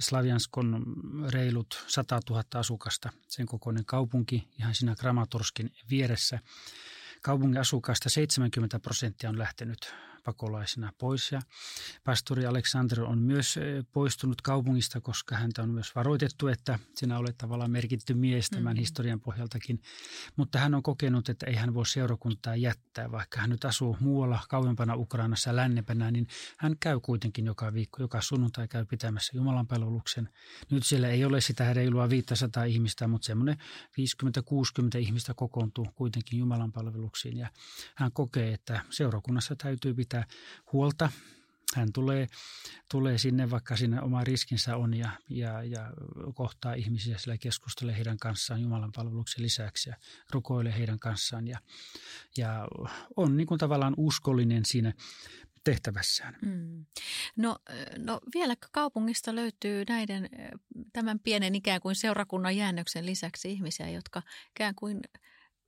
Slaviansk 0.00 0.58
on 0.58 0.84
reilut 1.28 1.84
100 1.86 2.20
000 2.30 2.44
asukasta, 2.54 3.12
sen 3.28 3.46
kokoinen 3.46 3.84
kaupunki 3.84 4.48
ihan 4.58 4.74
siinä 4.74 4.94
Kramatorskin 4.94 5.72
vieressä. 5.90 6.38
Kaupungin 7.26 7.60
asukasta 7.60 8.08
70 8.08 8.78
prosenttia 8.78 9.30
on 9.30 9.38
lähtenyt 9.38 9.94
pakolaisena 10.26 10.92
pois. 10.98 11.32
Ja 11.32 11.40
pastori 12.04 12.46
Aleksander 12.46 13.00
on 13.02 13.18
myös 13.18 13.58
poistunut 13.92 14.42
kaupungista, 14.42 15.00
koska 15.00 15.36
häntä 15.36 15.62
on 15.62 15.70
myös 15.70 15.94
varoitettu, 15.94 16.48
että 16.48 16.78
sinä 16.94 17.18
olet 17.18 17.38
tavallaan 17.38 17.70
merkitty 17.70 18.14
mies 18.14 18.50
tämän 18.50 18.64
mm-hmm. 18.64 18.80
historian 18.80 19.20
pohjaltakin. 19.20 19.80
Mutta 20.36 20.58
hän 20.58 20.74
on 20.74 20.82
kokenut, 20.82 21.28
että 21.28 21.46
ei 21.46 21.54
hän 21.54 21.74
voi 21.74 21.86
seurakuntaa 21.86 22.56
jättää, 22.56 23.12
vaikka 23.12 23.40
hän 23.40 23.50
nyt 23.50 23.64
asuu 23.64 23.96
muualla 24.00 24.40
kauempana 24.48 24.94
Ukrainassa 24.96 25.50
ja 25.50 25.56
lännempänä, 25.56 26.10
niin 26.10 26.26
hän 26.58 26.76
käy 26.80 27.00
kuitenkin 27.00 27.46
joka 27.46 27.74
viikko, 27.74 28.02
joka 28.02 28.20
sunnuntai 28.20 28.68
käy 28.68 28.84
pitämässä 28.84 29.36
Jumalan 29.36 29.66
palveluksen. 29.66 30.28
Nyt 30.70 30.86
siellä 30.86 31.08
ei 31.08 31.24
ole 31.24 31.40
sitä 31.40 31.72
reilua 31.72 32.10
500 32.10 32.64
ihmistä, 32.64 33.08
mutta 33.08 33.26
semmoinen 33.26 33.56
50-60 34.96 34.98
ihmistä 34.98 35.34
kokoontuu 35.34 35.86
kuitenkin 35.94 36.38
Jumalan 36.38 36.72
palveluksiin. 36.72 37.36
Ja 37.36 37.48
hän 37.94 38.12
kokee, 38.12 38.52
että 38.52 38.80
seurakunnassa 38.90 39.56
täytyy 39.56 39.94
pitää 39.94 40.15
huolta 40.72 41.10
hän 41.74 41.92
tulee, 41.92 42.26
tulee 42.90 43.18
sinne, 43.18 43.50
vaikka 43.50 43.76
sinne 43.76 44.02
oma 44.02 44.24
riskinsä 44.24 44.76
on 44.76 44.94
ja, 44.94 45.10
ja, 45.28 45.62
ja 45.62 45.92
kohtaa 46.34 46.74
ihmisiä, 46.74 47.18
sillä 47.18 47.38
keskustelee 47.38 47.96
heidän 47.96 48.18
kanssaan 48.18 48.62
Jumalan 48.62 48.92
palveluksen 48.92 49.42
lisäksi 49.42 49.90
ja 49.90 49.96
rukoilee 50.30 50.78
heidän 50.78 50.98
kanssaan 50.98 51.48
ja, 51.48 51.58
ja 52.36 52.68
on 53.16 53.36
niin 53.36 53.46
kuin 53.46 53.58
tavallaan 53.58 53.94
uskollinen 53.96 54.64
siinä 54.64 54.92
tehtävässään. 55.64 56.36
Mm. 56.42 56.86
No, 57.36 57.58
no 57.98 58.20
vielä 58.34 58.54
kaupungista 58.72 59.34
löytyy 59.34 59.84
näiden 59.88 60.28
tämän 60.92 61.18
pienen 61.18 61.54
ikään 61.54 61.80
kuin 61.80 61.94
seurakunnan 61.94 62.56
jäännöksen 62.56 63.06
lisäksi 63.06 63.52
ihmisiä, 63.52 63.90
jotka 63.90 64.22
ikään 64.50 64.74
kuin 64.74 65.00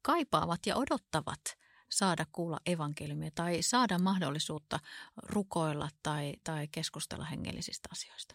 kaipaavat 0.03 0.67
ja 0.67 0.77
odottavat 0.77 1.59
saada 1.89 2.27
kuulla 2.33 2.61
evankeliumia 2.67 3.31
tai 3.35 3.63
saada 3.63 3.99
mahdollisuutta 3.99 4.81
rukoilla 5.23 5.89
tai, 6.03 6.35
tai 6.45 6.69
keskustella 6.69 7.25
hengellisistä 7.25 7.89
asioista? 7.93 8.35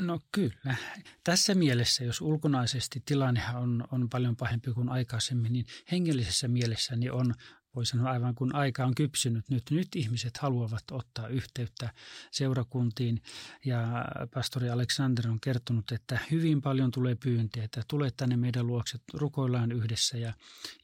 No 0.00 0.20
kyllä. 0.32 0.76
Tässä 1.24 1.54
mielessä, 1.54 2.04
jos 2.04 2.20
ulkonaisesti 2.20 3.02
tilanne 3.06 3.42
on, 3.54 3.84
on 3.92 4.08
paljon 4.08 4.36
pahempi 4.36 4.72
kuin 4.72 4.88
aikaisemmin, 4.88 5.52
niin 5.52 5.66
hengellisessä 5.92 6.48
mielessä 6.48 6.96
niin 6.96 7.12
on 7.12 7.34
voi 7.76 7.86
sanoa 7.86 8.10
aivan 8.10 8.34
kun 8.34 8.54
aika 8.54 8.84
on 8.84 8.94
kypsynyt 8.94 9.48
nyt. 9.50 9.70
Nyt 9.70 9.88
ihmiset 9.96 10.36
haluavat 10.36 10.84
ottaa 10.90 11.28
yhteyttä 11.28 11.90
seurakuntiin. 12.30 13.22
Ja 13.64 14.04
pastori 14.34 14.70
Alexander 14.70 15.28
on 15.28 15.40
kertonut, 15.40 15.92
että 15.92 16.18
hyvin 16.30 16.62
paljon 16.62 16.90
tulee 16.90 17.14
pyyntiä, 17.14 17.64
että 17.64 17.82
tule 17.88 18.10
tänne 18.16 18.36
meidän 18.36 18.66
luokse, 18.66 18.98
rukoillaan 19.12 19.72
yhdessä. 19.72 20.18
Ja 20.18 20.32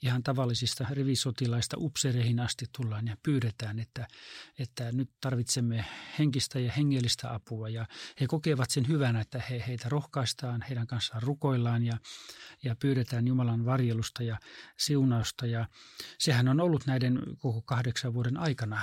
ihan 0.03 0.23
tavallisista 0.23 0.87
rivisotilaista 0.91 1.77
upsereihin 1.79 2.41
asti 2.41 2.67
tullaan 2.77 3.07
ja 3.07 3.17
pyydetään, 3.23 3.79
että, 3.79 4.09
että 4.59 4.93
nyt 4.93 5.11
tarvitsemme 5.21 5.85
henkistä 6.19 6.59
ja 6.59 6.73
hengellistä 6.73 7.35
apua. 7.35 7.69
Ja 7.69 7.87
he 8.21 8.27
kokevat 8.27 8.71
sen 8.71 8.89
hyvänä, 8.89 9.21
että 9.21 9.43
he, 9.51 9.65
heitä 9.69 9.89
rohkaistaan, 9.89 10.65
heidän 10.69 10.87
kanssaan 10.87 11.23
rukoillaan 11.23 11.83
ja, 11.83 11.99
ja 12.65 12.77
pyydetään 12.77 13.27
Jumalan 13.27 13.65
varjelusta 13.65 14.23
ja 14.23 14.39
siunausta. 14.77 15.47
Ja 15.47 15.69
sehän 16.19 16.49
on 16.49 16.61
ollut 16.61 16.82
näiden 16.87 17.23
koko 17.39 17.63
kahdeksan 17.63 18.15
vuoden 18.15 18.37
aikana 18.37 18.83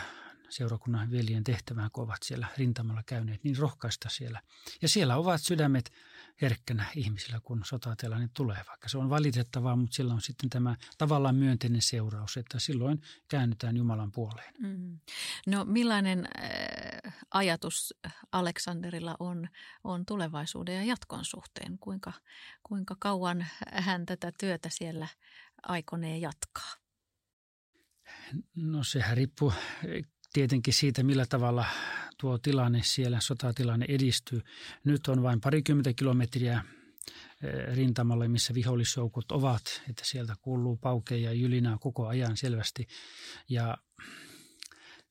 seurakunnan 0.49 1.11
veljen 1.11 1.43
tehtävään, 1.43 1.91
kun 1.91 2.03
ovat 2.03 2.23
siellä 2.23 2.47
rintamalla 2.57 3.03
käyneet, 3.05 3.43
niin 3.43 3.57
rohkaista 3.57 4.09
siellä. 4.09 4.41
Ja 4.81 4.89
siellä 4.89 5.15
ovat 5.15 5.41
sydämet 5.41 5.91
herkkänä 6.41 6.85
ihmisillä, 6.95 7.39
kun 7.43 7.61
sotatilanne 7.65 8.29
tulee, 8.33 8.63
vaikka 8.67 8.89
se 8.89 8.97
on 8.97 9.09
valitettavaa, 9.09 9.75
mutta 9.75 9.95
sillä 9.95 10.13
on 10.13 10.21
sitten 10.21 10.49
tämä 10.49 10.75
tavallaan 10.97 11.35
myönteinen 11.35 11.81
seuraus, 11.81 12.37
että 12.37 12.59
silloin 12.59 13.01
käännytään 13.27 13.77
Jumalan 13.77 14.11
puoleen. 14.11 14.53
Mm. 14.59 14.99
No 15.47 15.65
millainen 15.65 16.27
äh, 16.43 17.13
ajatus 17.31 17.93
Aleksanderilla 18.31 19.15
on, 19.19 19.47
on 19.83 20.05
tulevaisuuden 20.05 20.75
ja 20.75 20.83
jatkon 20.83 21.25
suhteen? 21.25 21.79
Kuinka, 21.79 22.13
kuinka 22.63 22.95
kauan 22.99 23.45
hän 23.73 24.05
tätä 24.05 24.31
työtä 24.39 24.69
siellä 24.69 25.07
aikonee 25.63 26.17
jatkaa? 26.17 26.78
No 28.55 28.83
sehän 28.83 29.17
riippuu 29.17 29.53
tietenkin 30.33 30.73
siitä, 30.73 31.03
millä 31.03 31.25
tavalla 31.25 31.65
tuo 32.17 32.37
tilanne 32.37 32.81
siellä, 32.83 33.19
sotatilanne 33.21 33.85
edistyy. 33.89 34.41
Nyt 34.83 35.07
on 35.07 35.23
vain 35.23 35.41
parikymmentä 35.41 35.93
kilometriä 35.93 36.63
eh, 37.43 37.75
rintamalle, 37.75 38.27
missä 38.27 38.53
vihollisjoukot 38.53 39.31
ovat, 39.31 39.81
että 39.89 40.05
sieltä 40.05 40.35
kuuluu 40.41 40.77
paukeja 40.77 41.29
ja 41.29 41.33
jylinää 41.33 41.77
koko 41.79 42.07
ajan 42.07 42.37
selvästi. 42.37 42.87
Ja 43.49 43.77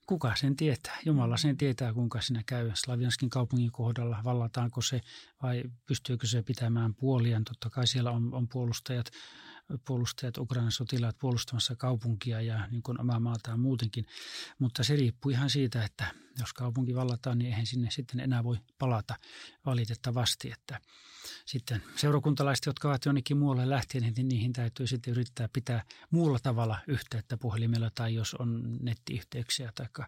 kuka 0.06 0.36
sen 0.36 0.56
tietää? 0.56 0.98
Jumala 1.04 1.36
sen 1.36 1.56
tietää, 1.56 1.92
kuinka 1.94 2.20
sinä 2.20 2.42
käy 2.46 2.70
Slavianskin 2.74 3.30
kaupungin 3.30 3.72
kohdalla. 3.72 4.20
Vallataanko 4.24 4.80
se 4.80 5.00
vai 5.42 5.62
pystyykö 5.86 6.26
se 6.26 6.42
pitämään 6.42 6.94
puoliaan? 6.94 7.44
Totta 7.44 7.70
kai 7.70 7.86
siellä 7.86 8.10
on, 8.10 8.34
on 8.34 8.48
puolustajat 8.48 9.10
puolustajat, 9.84 10.38
Ukrainan 10.38 10.72
sotilaat 10.72 11.18
puolustamassa 11.18 11.76
kaupunkia 11.76 12.40
ja 12.40 12.68
niin 12.70 12.82
kuin 12.82 13.00
omaa 13.00 13.20
maataan 13.20 13.60
muutenkin. 13.60 14.06
Mutta 14.58 14.84
se 14.84 14.96
riippuu 14.96 15.30
ihan 15.30 15.50
siitä, 15.50 15.84
että 15.84 16.14
jos 16.38 16.52
kaupunki 16.52 16.94
vallataan, 16.94 17.38
niin 17.38 17.46
eihän 17.46 17.66
sinne 17.66 17.90
sitten 17.90 18.20
enää 18.20 18.44
voi 18.44 18.56
palata 18.78 19.16
valitettavasti. 19.66 20.50
Että 20.52 20.80
sitten 21.46 21.82
seurakuntalaiset, 21.96 22.66
jotka 22.66 22.88
ovat 22.88 23.04
jonnekin 23.04 23.36
muualle 23.36 23.70
lähtien, 23.70 24.12
niin 24.16 24.28
niihin 24.28 24.52
täytyy 24.52 24.86
sitten 24.86 25.10
yrittää 25.10 25.48
pitää 25.52 25.84
muulla 26.10 26.38
tavalla 26.38 26.78
yhteyttä 26.86 27.36
puhelimella 27.36 27.90
tai 27.94 28.14
jos 28.14 28.34
on 28.34 28.78
nettiyhteyksiä 28.82 29.72
tai 29.74 30.06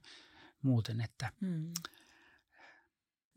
muuten. 0.62 1.00
Että 1.00 1.32
hmm. 1.40 1.72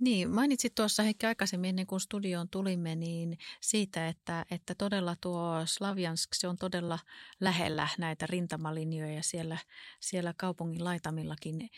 Niin, 0.04 0.30
mainitsit 0.30 0.76
tuossa 0.76 1.04
Heikki 1.04 1.26
aikaisemmin 1.26 1.70
ennen 1.70 1.88
kuin 1.88 2.00
studioon 2.00 2.50
tulimme, 2.50 2.96
niin 2.96 3.38
siitä, 3.62 4.08
että, 4.08 4.46
että 4.52 4.76
todella 4.76 5.16
tuo 5.22 5.62
Slaviansk, 5.66 6.34
se 6.34 6.48
on 6.48 6.58
todella 6.58 7.00
lähellä 7.40 7.88
näitä 7.98 8.28
rintamalinjoja 8.28 9.24
siellä, 9.24 9.58
siellä 10.00 10.34
kaupungin 10.38 10.84
laitamillakin 10.84 11.70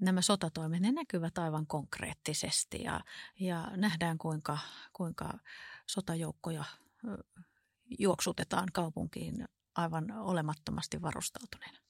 nämä 0.00 0.22
sotatoimet, 0.22 0.80
ne 0.80 0.92
näkyvät 0.92 1.38
aivan 1.38 1.66
konkreettisesti 1.66 2.82
ja, 2.82 3.00
ja 3.40 3.70
nähdään 3.76 4.18
kuinka, 4.18 4.58
kuinka 4.92 5.38
sotajoukkoja 5.86 6.64
juoksutetaan 7.98 8.68
kaupunkiin 8.72 9.48
aivan 9.74 10.10
olemattomasti 10.10 11.02
varustautuneena. 11.02 11.83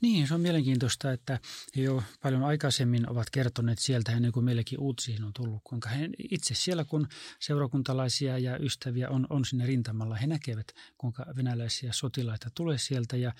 Niin, 0.00 0.28
se 0.28 0.34
on 0.34 0.40
mielenkiintoista, 0.40 1.12
että 1.12 1.38
he 1.76 1.82
jo 1.82 2.02
paljon 2.22 2.44
aikaisemmin 2.44 3.10
ovat 3.10 3.30
kertoneet 3.30 3.78
sieltä 3.78 4.12
ennen 4.12 4.32
kuin 4.32 4.44
meillekin 4.44 4.80
uutisiin 4.80 5.24
on 5.24 5.32
tullut, 5.32 5.60
kuinka 5.64 5.88
he 5.88 6.08
itse 6.30 6.54
siellä, 6.54 6.84
kun 6.84 7.08
seurakuntalaisia 7.38 8.38
ja 8.38 8.58
ystäviä 8.58 9.10
on, 9.10 9.26
on 9.30 9.44
sinne 9.44 9.66
rintamalla, 9.66 10.14
he 10.14 10.26
näkevät, 10.26 10.72
kuinka 10.98 11.26
venäläisiä 11.36 11.92
sotilaita 11.92 12.48
tulee 12.54 12.78
sieltä 12.78 13.16
ja 13.16 13.32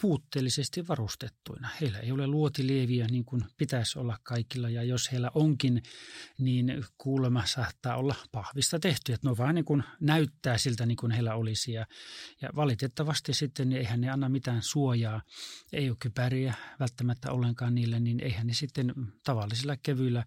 puutteellisesti 0.00 0.88
varustettuina. 0.88 1.68
Heillä 1.80 1.98
ei 1.98 2.12
ole 2.12 2.26
luotilieviä 2.26 3.06
niin 3.06 3.24
kuin 3.24 3.44
pitäisi 3.56 3.98
olla 3.98 4.18
kaikilla 4.22 4.70
ja 4.70 4.82
jos 4.82 5.12
heillä 5.12 5.30
onkin, 5.34 5.82
niin 6.38 6.84
kuulemma 6.98 7.46
saattaa 7.46 7.96
olla 7.96 8.14
pahvista 8.32 8.78
tehty. 8.78 9.12
Että 9.12 9.28
no 9.28 9.36
vaan 9.36 9.54
niin 9.54 9.64
kuin 9.64 9.82
näyttää 10.00 10.58
siltä 10.58 10.86
niin 10.86 10.96
kuin 10.96 11.12
heillä 11.12 11.34
olisi 11.34 11.72
ja, 11.72 11.86
ja 12.42 12.50
valitettavasti 12.56 13.34
sitten 13.34 13.68
niin 13.68 13.78
eihän 13.78 14.00
ne 14.00 14.10
anna 14.10 14.28
mitään 14.28 14.62
suojaa. 14.62 15.22
Ei 15.74 15.88
ole 15.90 15.96
kypäriä 16.00 16.54
välttämättä 16.80 17.32
ollenkaan 17.32 17.74
niille, 17.74 18.00
niin 18.00 18.20
eihän 18.20 18.46
ne 18.46 18.54
sitten 18.54 18.94
tavallisilla 19.24 19.76
kevyillä, 19.76 20.24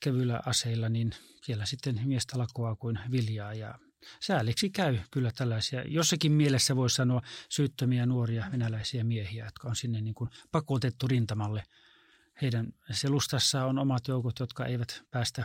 kevyillä 0.00 0.40
aseilla, 0.46 0.88
niin 0.88 1.10
siellä 1.42 1.66
sitten 1.66 2.00
miestä 2.04 2.38
lakoa 2.38 2.76
kuin 2.76 2.98
viljaa 3.10 3.54
ja 3.54 3.78
sääliksi 4.20 4.70
käy 4.70 4.98
kyllä 5.10 5.32
tällaisia, 5.36 5.82
jossakin 5.82 6.32
mielessä 6.32 6.76
voi 6.76 6.90
sanoa 6.90 7.22
syyttömiä 7.48 8.06
nuoria 8.06 8.48
venäläisiä 8.52 9.04
miehiä, 9.04 9.44
jotka 9.44 9.68
on 9.68 9.76
sinne 9.76 10.00
niin 10.00 10.14
kuin 10.14 10.30
pakotettu 10.52 11.08
rintamalle. 11.08 11.62
Heidän 12.42 12.66
selustassa 12.90 13.64
on 13.64 13.78
omat 13.78 14.08
joukot, 14.08 14.38
jotka 14.40 14.66
eivät 14.66 15.02
päästä, 15.10 15.44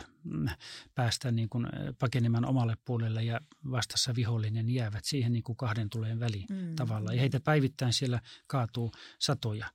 päästä 0.94 1.30
niin 1.30 1.48
kuin 1.48 1.66
pakenemaan 1.98 2.44
omalle 2.44 2.76
puolelle 2.84 3.22
ja 3.22 3.40
vastassa 3.70 4.14
vihollinen 4.14 4.70
jäävät 4.70 5.04
siihen 5.04 5.32
niin 5.32 5.42
kuin 5.42 5.56
kahden 5.56 5.90
tuleen 5.90 6.20
väliin 6.20 6.46
mm. 6.50 6.76
tavalla. 6.76 7.12
Ja 7.12 7.20
heitä 7.20 7.40
päivittäin 7.40 7.92
siellä 7.92 8.20
kaatuu 8.46 8.92
satoja. 9.18 9.66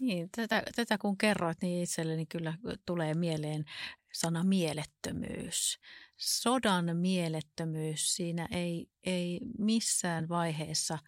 Niin, 0.00 0.28
tätä, 0.36 0.62
tätä 0.76 0.98
kun 0.98 1.18
kerroit, 1.18 1.58
niin 1.62 1.82
itselleni 1.82 2.26
kyllä 2.26 2.54
tulee 2.86 3.14
mieleen 3.14 3.64
sana 4.12 4.44
mielettömyys 4.44 5.78
sodan 6.20 6.96
mielettömyys, 6.96 8.16
siinä 8.16 8.48
ei, 8.50 8.88
ei 9.04 9.40
missään 9.58 10.28
vaiheessa 10.28 10.98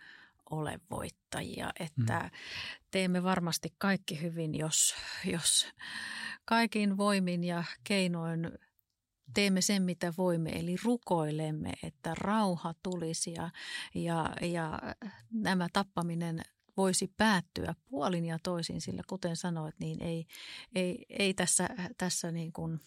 ole 0.53 0.81
voittajia. 0.91 1.71
Että 1.81 2.19
mm. 2.19 2.31
teemme 2.91 3.23
varmasti 3.23 3.75
kaikki 3.79 4.23
hyvin, 4.23 4.55
jos, 4.55 4.95
jos 5.25 5.67
kaikin 6.45 6.97
voimin 6.97 7.45
ja 7.45 7.65
keinoin 7.85 8.51
teemme 9.35 9.61
sen, 9.61 9.83
mitä 9.83 10.13
voimme, 10.19 10.51
eli 10.51 10.77
rukoilemme, 10.85 11.73
että 11.83 12.15
rauha 12.15 12.75
tulisi 12.83 13.33
ja, 13.33 13.51
ja, 13.95 14.31
ja 14.43 14.79
nämä 15.31 15.69
tappaminen 15.73 16.43
voisi 16.77 17.13
päättyä 17.17 17.75
puolin 17.91 18.25
ja 18.25 18.39
toisin, 18.43 18.81
sillä 18.81 19.03
kuten 19.09 19.37
sanoit, 19.37 19.75
niin 19.79 20.03
ei, 20.03 20.27
ei, 20.75 21.07
ei 21.09 21.35
tässä, 21.35 21.69
tässä 21.99 22.33
niin 22.33 22.53
kuin, 22.53 22.81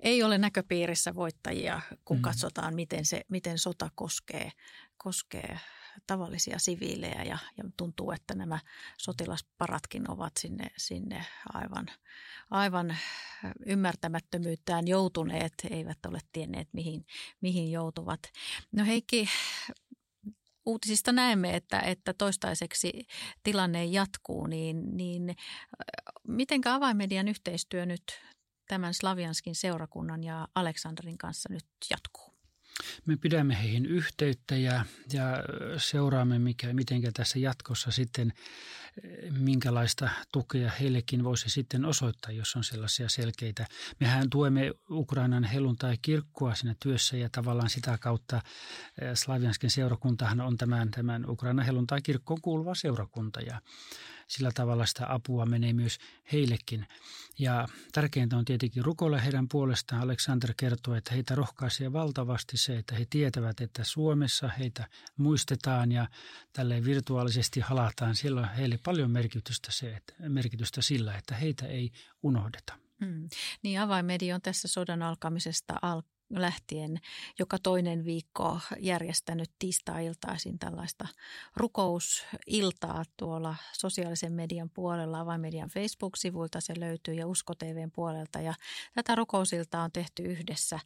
ei 0.00 0.22
ole 0.22 0.38
näköpiirissä 0.38 1.14
voittajia, 1.14 1.80
kun 2.04 2.16
mm. 2.16 2.22
katsotaan, 2.22 2.74
miten, 2.74 3.04
se, 3.04 3.22
miten 3.28 3.58
sota 3.58 3.90
koskee, 3.94 4.52
koskee 4.96 5.58
tavallisia 6.06 6.58
siviilejä 6.58 7.22
ja, 7.22 7.38
ja 7.56 7.64
tuntuu, 7.76 8.12
että 8.12 8.34
nämä 8.34 8.58
sotilasparatkin 8.98 10.10
ovat 10.10 10.32
sinne, 10.38 10.70
sinne 10.76 11.26
aivan, 11.52 11.86
aivan 12.50 12.96
ymmärtämättömyyttään 13.66 14.88
joutuneet, 14.88 15.54
eivät 15.70 16.06
ole 16.06 16.18
tienneet 16.32 16.68
mihin, 16.72 17.06
mihin 17.40 17.70
joutuvat. 17.70 18.20
No 18.72 18.84
Heikki, 18.84 19.28
uutisista 20.66 21.12
näemme, 21.12 21.56
että, 21.56 21.80
että 21.80 22.14
toistaiseksi 22.14 23.06
tilanne 23.42 23.84
jatkuu, 23.84 24.46
niin, 24.46 24.96
niin 24.96 25.36
mitenkä 26.28 26.74
avaimedian 26.74 27.28
yhteistyö 27.28 27.86
nyt 27.86 28.02
tämän 28.68 28.94
Slavianskin 28.94 29.54
seurakunnan 29.54 30.24
ja 30.24 30.48
Aleksanderin 30.54 31.18
kanssa 31.18 31.48
nyt 31.52 31.66
jatkuu? 31.90 32.31
Me 33.06 33.16
pidämme 33.16 33.62
heihin 33.62 33.86
yhteyttä 33.86 34.56
ja, 34.56 34.84
ja 35.12 35.24
seuraamme, 35.76 36.38
mikä, 36.38 36.72
miten 36.72 37.02
tässä 37.12 37.38
jatkossa 37.38 37.90
sitten, 37.90 38.32
minkälaista 39.38 40.08
tukea 40.32 40.70
heillekin 40.80 41.24
voisi 41.24 41.50
sitten 41.50 41.84
osoittaa, 41.84 42.32
jos 42.32 42.56
on 42.56 42.64
sellaisia 42.64 43.08
selkeitä. 43.08 43.66
Mehän 44.00 44.30
tuemme 44.30 44.72
Ukrainan 44.90 45.44
helluntai-kirkkoa 45.44 46.54
siinä 46.54 46.74
työssä 46.82 47.16
ja 47.16 47.28
tavallaan 47.32 47.70
sitä 47.70 47.98
kautta 47.98 48.42
Slavianskin 49.14 49.70
seurakuntahan 49.70 50.40
on 50.40 50.56
tämän, 50.56 50.90
tämän 50.90 51.30
Ukrainan 51.30 51.64
helluntai-kirkkoon 51.64 52.40
kuuluva 52.40 52.74
seurakunta 52.74 53.40
ja 53.40 53.60
sillä 54.32 54.50
tavalla 54.54 54.86
sitä 54.86 55.12
apua 55.14 55.46
menee 55.46 55.72
myös 55.72 55.98
heillekin. 56.32 56.86
Ja 57.38 57.68
tärkeintä 57.92 58.36
on 58.36 58.44
tietenkin 58.44 58.84
rukoilla 58.84 59.18
heidän 59.18 59.48
puolestaan. 59.48 60.02
Alexander 60.02 60.54
kertoo, 60.56 60.94
että 60.94 61.14
heitä 61.14 61.34
rohkaisee 61.34 61.92
valtavasti 61.92 62.56
se, 62.56 62.78
että 62.78 62.94
he 62.94 63.06
tietävät, 63.10 63.60
että 63.60 63.84
Suomessa 63.84 64.48
heitä 64.48 64.88
muistetaan 65.16 65.92
ja 65.92 66.08
tälle 66.52 66.84
virtuaalisesti 66.84 67.60
halataan. 67.60 68.16
Siellä 68.16 68.40
on 68.40 68.48
heille 68.48 68.78
paljon 68.82 69.10
merkitystä, 69.10 69.72
se, 69.72 69.96
että, 69.96 70.14
merkitystä 70.28 70.82
sillä, 70.82 71.16
että 71.16 71.34
heitä 71.34 71.66
ei 71.66 71.90
unohdeta. 72.22 72.78
Hmm. 73.04 73.28
Niin 73.62 73.80
avaimedia 73.80 74.34
on 74.34 74.42
tässä 74.42 74.68
sodan 74.68 75.02
alkamisesta 75.02 75.74
al- 75.82 76.02
lähtien 76.32 77.00
joka 77.38 77.58
toinen 77.58 78.04
viikko 78.04 78.60
järjestänyt 78.78 79.50
tiistai-iltaisin 79.58 80.58
tällaista 80.58 81.08
rukousiltaa 81.56 83.04
tuolla 83.16 83.56
sosiaalisen 83.72 84.32
median 84.32 84.70
puolella, 84.70 85.20
avainmedian 85.20 85.68
Facebook-sivuilta 85.68 86.60
se 86.60 86.74
löytyy 86.80 87.14
ja 87.14 87.26
Usko 87.26 87.54
TVn 87.54 87.90
puolelta. 87.90 88.40
Ja 88.40 88.54
tätä 88.94 89.14
rukousiltaa 89.14 89.84
on 89.84 89.92
tehty 89.92 90.22
yhdessä 90.22 90.80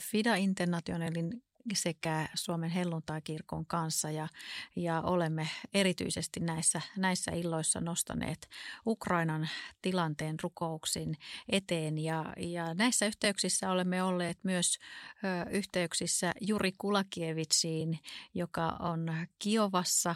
FIDA 0.00 0.34
Internationalin 0.34 1.42
sekä 1.74 2.28
Suomen 2.34 2.70
helluntai-kirkon 2.70 3.66
kanssa 3.66 4.10
ja, 4.10 4.28
ja 4.76 5.00
olemme 5.00 5.48
erityisesti 5.74 6.40
näissä, 6.40 6.80
näissä 6.96 7.30
illoissa 7.30 7.80
nostaneet 7.80 8.48
Ukrainan 8.86 9.48
tilanteen 9.82 10.36
rukouksin 10.42 11.16
eteen 11.48 11.98
ja, 11.98 12.32
ja 12.36 12.74
näissä 12.74 13.06
yhteyksissä 13.06 13.70
olemme 13.70 14.02
olleet 14.02 14.38
myös 14.42 14.78
ö, 15.24 15.50
yhteyksissä 15.50 16.32
Juri 16.40 16.72
Kulakievitsiin, 16.78 17.98
joka 18.34 18.66
on 18.66 19.14
Kiovassa 19.38 20.14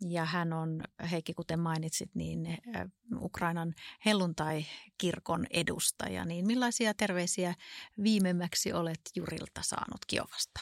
ja 0.00 0.24
hän 0.24 0.52
on, 0.52 0.80
Heikki, 1.10 1.34
kuten 1.34 1.60
mainitsit, 1.60 2.10
niin 2.14 2.58
Ukrainan 3.20 3.74
helluntai-kirkon 4.04 5.46
edustaja. 5.50 6.24
Niin 6.24 6.46
millaisia 6.46 6.94
terveisiä 6.94 7.54
viimemmäksi 8.02 8.72
olet 8.72 9.00
Jurilta 9.16 9.62
saanut 9.62 10.04
Kiovasta? 10.06 10.60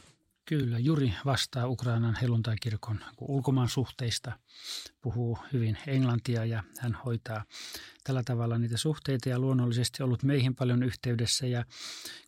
Kyllä, 0.49 0.79
Juri 0.79 1.15
vastaa 1.25 1.67
Ukrainan 1.69 2.19
helluntai-kirkon 2.23 3.01
ulkomaan 3.21 3.69
suhteista, 3.69 4.33
puhuu 5.01 5.39
hyvin 5.53 5.79
englantia 5.87 6.45
ja 6.45 6.63
hän 6.79 6.99
hoitaa 7.05 7.45
tällä 8.07 8.23
tavalla 8.23 8.59
niitä 8.59 8.77
suhteita 8.77 9.29
ja 9.29 9.39
luonnollisesti 9.39 10.03
ollut 10.03 10.23
meihin 10.23 10.55
paljon 10.55 10.83
yhteydessä 10.83 11.47
ja 11.47 11.65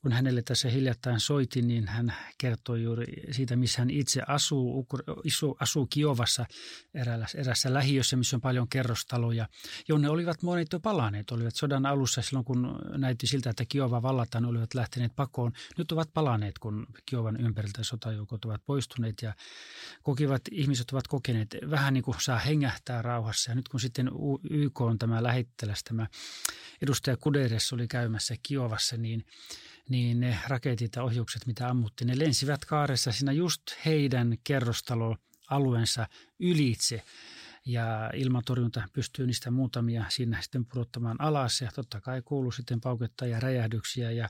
kun 0.02 0.12
hänelle 0.12 0.42
tässä 0.42 0.68
hiljattain 0.68 1.20
soitin, 1.20 1.68
niin 1.68 1.88
hän 1.88 2.14
kertoi 2.38 2.82
juuri 2.82 3.06
siitä, 3.30 3.56
missä 3.56 3.80
hän 3.80 3.90
itse 3.90 4.22
asuu, 4.26 4.86
asuu, 5.60 5.86
Kiovassa 5.86 6.46
erässä, 6.94 7.38
erässä 7.38 7.74
lähiössä, 7.74 8.16
missä 8.16 8.36
on 8.36 8.40
paljon 8.40 8.68
kerrostaloja, 8.68 9.48
jonne 9.88 10.08
olivat 10.08 10.42
monet 10.42 10.68
jo 10.72 10.80
palaneet, 10.80 11.30
olivat 11.30 11.56
sodan 11.56 11.86
alussa 11.86 12.22
silloin, 12.22 12.44
kun 12.44 12.78
näytti 12.96 13.26
siltä, 13.26 13.50
että 13.50 13.64
Kiova 13.68 14.02
vallataan, 14.02 14.44
olivat 14.44 14.74
lähteneet 14.74 15.12
pakoon. 15.16 15.52
Nyt 15.78 15.92
ovat 15.92 16.10
palaneet, 16.14 16.58
kun 16.58 16.86
Kiovan 17.06 17.40
ympäriltä 17.40 17.84
sotajoukot 17.84 18.44
ovat 18.44 18.62
poistuneet 18.66 19.22
ja 19.22 19.34
kokivat, 20.02 20.42
ihmiset 20.50 20.90
ovat 20.90 21.08
kokeneet 21.08 21.56
vähän 21.70 21.94
niin 21.94 22.04
kuin 22.04 22.16
saa 22.20 22.38
hengähtää 22.38 23.02
rauhassa. 23.02 23.50
Ja 23.50 23.54
nyt 23.54 23.68
kun 23.68 23.80
sitten 23.80 24.10
YK 24.50 24.80
on 24.80 24.98
tämä 24.98 25.22
lähettely, 25.22 25.67
Etelässä 25.68 25.84
tämä 25.88 26.06
edustaja 26.82 27.16
Kuderes 27.16 27.72
oli 27.72 27.88
käymässä 27.88 28.34
Kiovassa, 28.42 28.96
niin, 28.96 29.26
niin 29.88 30.20
ne 30.20 30.38
raketit 30.46 30.96
ja 30.96 31.02
ohjukset, 31.02 31.46
mitä 31.46 31.68
ammuttiin, 31.68 32.08
ne 32.08 32.18
lensivät 32.18 32.64
kaaressa 32.64 33.12
siinä 33.12 33.32
just 33.32 33.62
heidän 33.84 34.38
kerrostaloalueensa 34.44 36.06
ylitse 36.38 37.02
ja 37.66 38.10
ilmatorjunta 38.14 38.82
pystyy 38.92 39.26
niistä 39.26 39.50
muutamia 39.50 40.04
siinä 40.08 40.42
sitten 40.42 40.66
pudottamaan 40.66 41.20
alas 41.20 41.60
ja 41.60 41.70
totta 41.74 42.00
kai 42.00 42.22
kuuluu 42.22 42.52
sitten 42.52 42.80
paukettaa 42.80 43.28
ja 43.28 43.40
räjähdyksiä 43.40 44.10
ja 44.10 44.28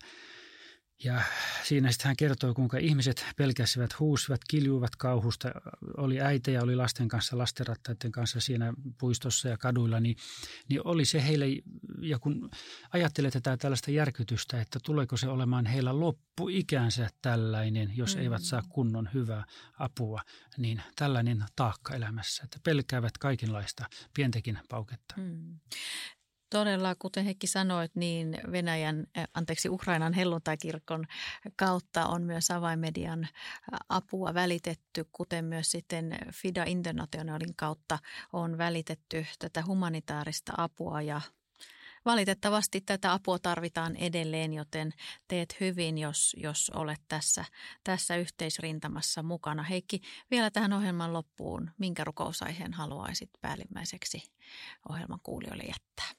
ja 1.04 1.22
siinä 1.62 1.92
sitten 1.92 2.06
hän 2.06 2.16
kertoi, 2.16 2.54
kuinka 2.54 2.78
ihmiset 2.78 3.26
pelkäsivät, 3.36 3.98
huusivat, 4.00 4.40
kiljuivat 4.50 4.96
kauhusta. 4.96 5.48
Oli 5.96 6.20
äitejä, 6.20 6.62
oli 6.62 6.76
lasten 6.76 7.08
kanssa, 7.08 7.38
lastenrattaiden 7.38 8.12
kanssa 8.12 8.40
siinä 8.40 8.72
puistossa 9.00 9.48
ja 9.48 9.56
kaduilla. 9.56 10.00
Niin, 10.00 10.16
niin 10.68 10.80
oli 10.84 11.04
se 11.04 11.26
heille, 11.26 11.46
ja 12.00 12.18
kun 12.18 12.50
ajattelee 12.92 13.30
tätä 13.30 13.56
tällaista 13.56 13.90
järkytystä, 13.90 14.60
että 14.60 14.78
tuleeko 14.82 15.16
se 15.16 15.28
olemaan 15.28 15.66
heillä 15.66 16.00
loppuikänsä 16.00 17.10
tällainen, 17.22 17.96
jos 17.96 18.16
mm. 18.16 18.22
eivät 18.22 18.42
saa 18.42 18.62
kunnon 18.68 19.08
hyvää 19.14 19.44
apua, 19.78 20.22
niin 20.56 20.82
tällainen 20.96 21.44
taakka 21.56 21.94
elämässä, 21.94 22.44
että 22.44 22.58
pelkäävät 22.64 23.18
kaikenlaista 23.18 23.84
pientäkin 24.14 24.58
pauketta. 24.68 25.14
Mm. 25.16 25.58
Todella, 26.50 26.94
kuten 26.98 27.24
Heikki 27.24 27.46
sanoit, 27.46 27.94
niin 27.94 28.38
Venäjän, 28.52 29.06
eh, 29.14 29.28
anteeksi 29.34 29.68
Ukrainan 29.68 30.12
helluntaikirkon 30.12 31.04
kautta 31.56 32.06
on 32.06 32.22
myös 32.22 32.50
avaimedian 32.50 33.24
eh, 33.24 33.30
apua 33.88 34.34
välitetty, 34.34 35.04
kuten 35.12 35.44
myös 35.44 35.70
sitten 35.70 36.18
FIDA 36.32 36.64
Internationalin 36.64 37.56
kautta 37.56 37.98
on 38.32 38.58
välitetty 38.58 39.26
tätä 39.38 39.62
humanitaarista 39.66 40.52
apua 40.56 41.02
ja 41.02 41.20
Valitettavasti 42.04 42.80
tätä 42.80 43.12
apua 43.12 43.38
tarvitaan 43.38 43.96
edelleen, 43.96 44.52
joten 44.52 44.92
teet 45.28 45.56
hyvin, 45.60 45.98
jos, 45.98 46.36
jos 46.38 46.70
olet 46.74 47.00
tässä, 47.08 47.44
tässä 47.84 48.16
yhteisrintamassa 48.16 49.22
mukana. 49.22 49.62
Heikki, 49.62 50.00
vielä 50.30 50.50
tähän 50.50 50.72
ohjelman 50.72 51.12
loppuun, 51.12 51.70
minkä 51.78 52.04
rukousaiheen 52.04 52.72
haluaisit 52.72 53.30
päällimmäiseksi 53.40 54.22
ohjelman 54.88 55.20
kuulijoille 55.22 55.64
jättää? 55.64 56.17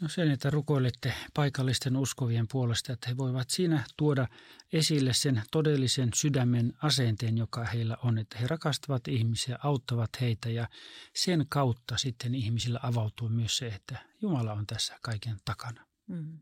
No 0.00 0.08
sen, 0.08 0.30
että 0.30 0.50
rukoilette 0.50 1.14
paikallisten 1.34 1.96
uskovien 1.96 2.46
puolesta, 2.48 2.92
että 2.92 3.08
he 3.08 3.16
voivat 3.16 3.50
siinä 3.50 3.84
tuoda 3.96 4.28
esille 4.72 5.12
sen 5.12 5.42
todellisen 5.50 6.10
sydämen 6.14 6.72
asenteen, 6.82 7.38
joka 7.38 7.64
heillä 7.64 7.96
on, 8.04 8.18
että 8.18 8.38
he 8.38 8.46
rakastavat 8.46 9.08
ihmisiä, 9.08 9.58
auttavat 9.62 10.10
heitä 10.20 10.50
ja 10.50 10.68
sen 11.14 11.46
kautta 11.48 11.96
sitten 11.96 12.34
ihmisillä 12.34 12.80
avautuu 12.82 13.28
myös 13.28 13.56
se, 13.56 13.66
että 13.66 13.98
Jumala 14.22 14.52
on 14.52 14.66
tässä 14.66 14.98
kaiken 15.02 15.36
takana. 15.44 15.86
Mm. 16.06 16.38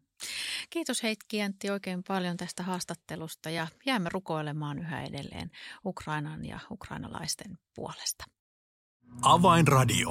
Kiitos 0.70 1.02
Heikki 1.02 1.36
Jäntti 1.36 1.70
oikein 1.70 2.02
paljon 2.08 2.36
tästä 2.36 2.62
haastattelusta 2.62 3.50
ja 3.50 3.68
jäämme 3.86 4.08
rukoilemaan 4.12 4.78
yhä 4.78 5.02
edelleen 5.02 5.50
Ukrainan 5.84 6.44
ja 6.44 6.60
ukrainalaisten 6.70 7.58
puolesta. 7.74 8.24
Avainradio. 9.22 10.10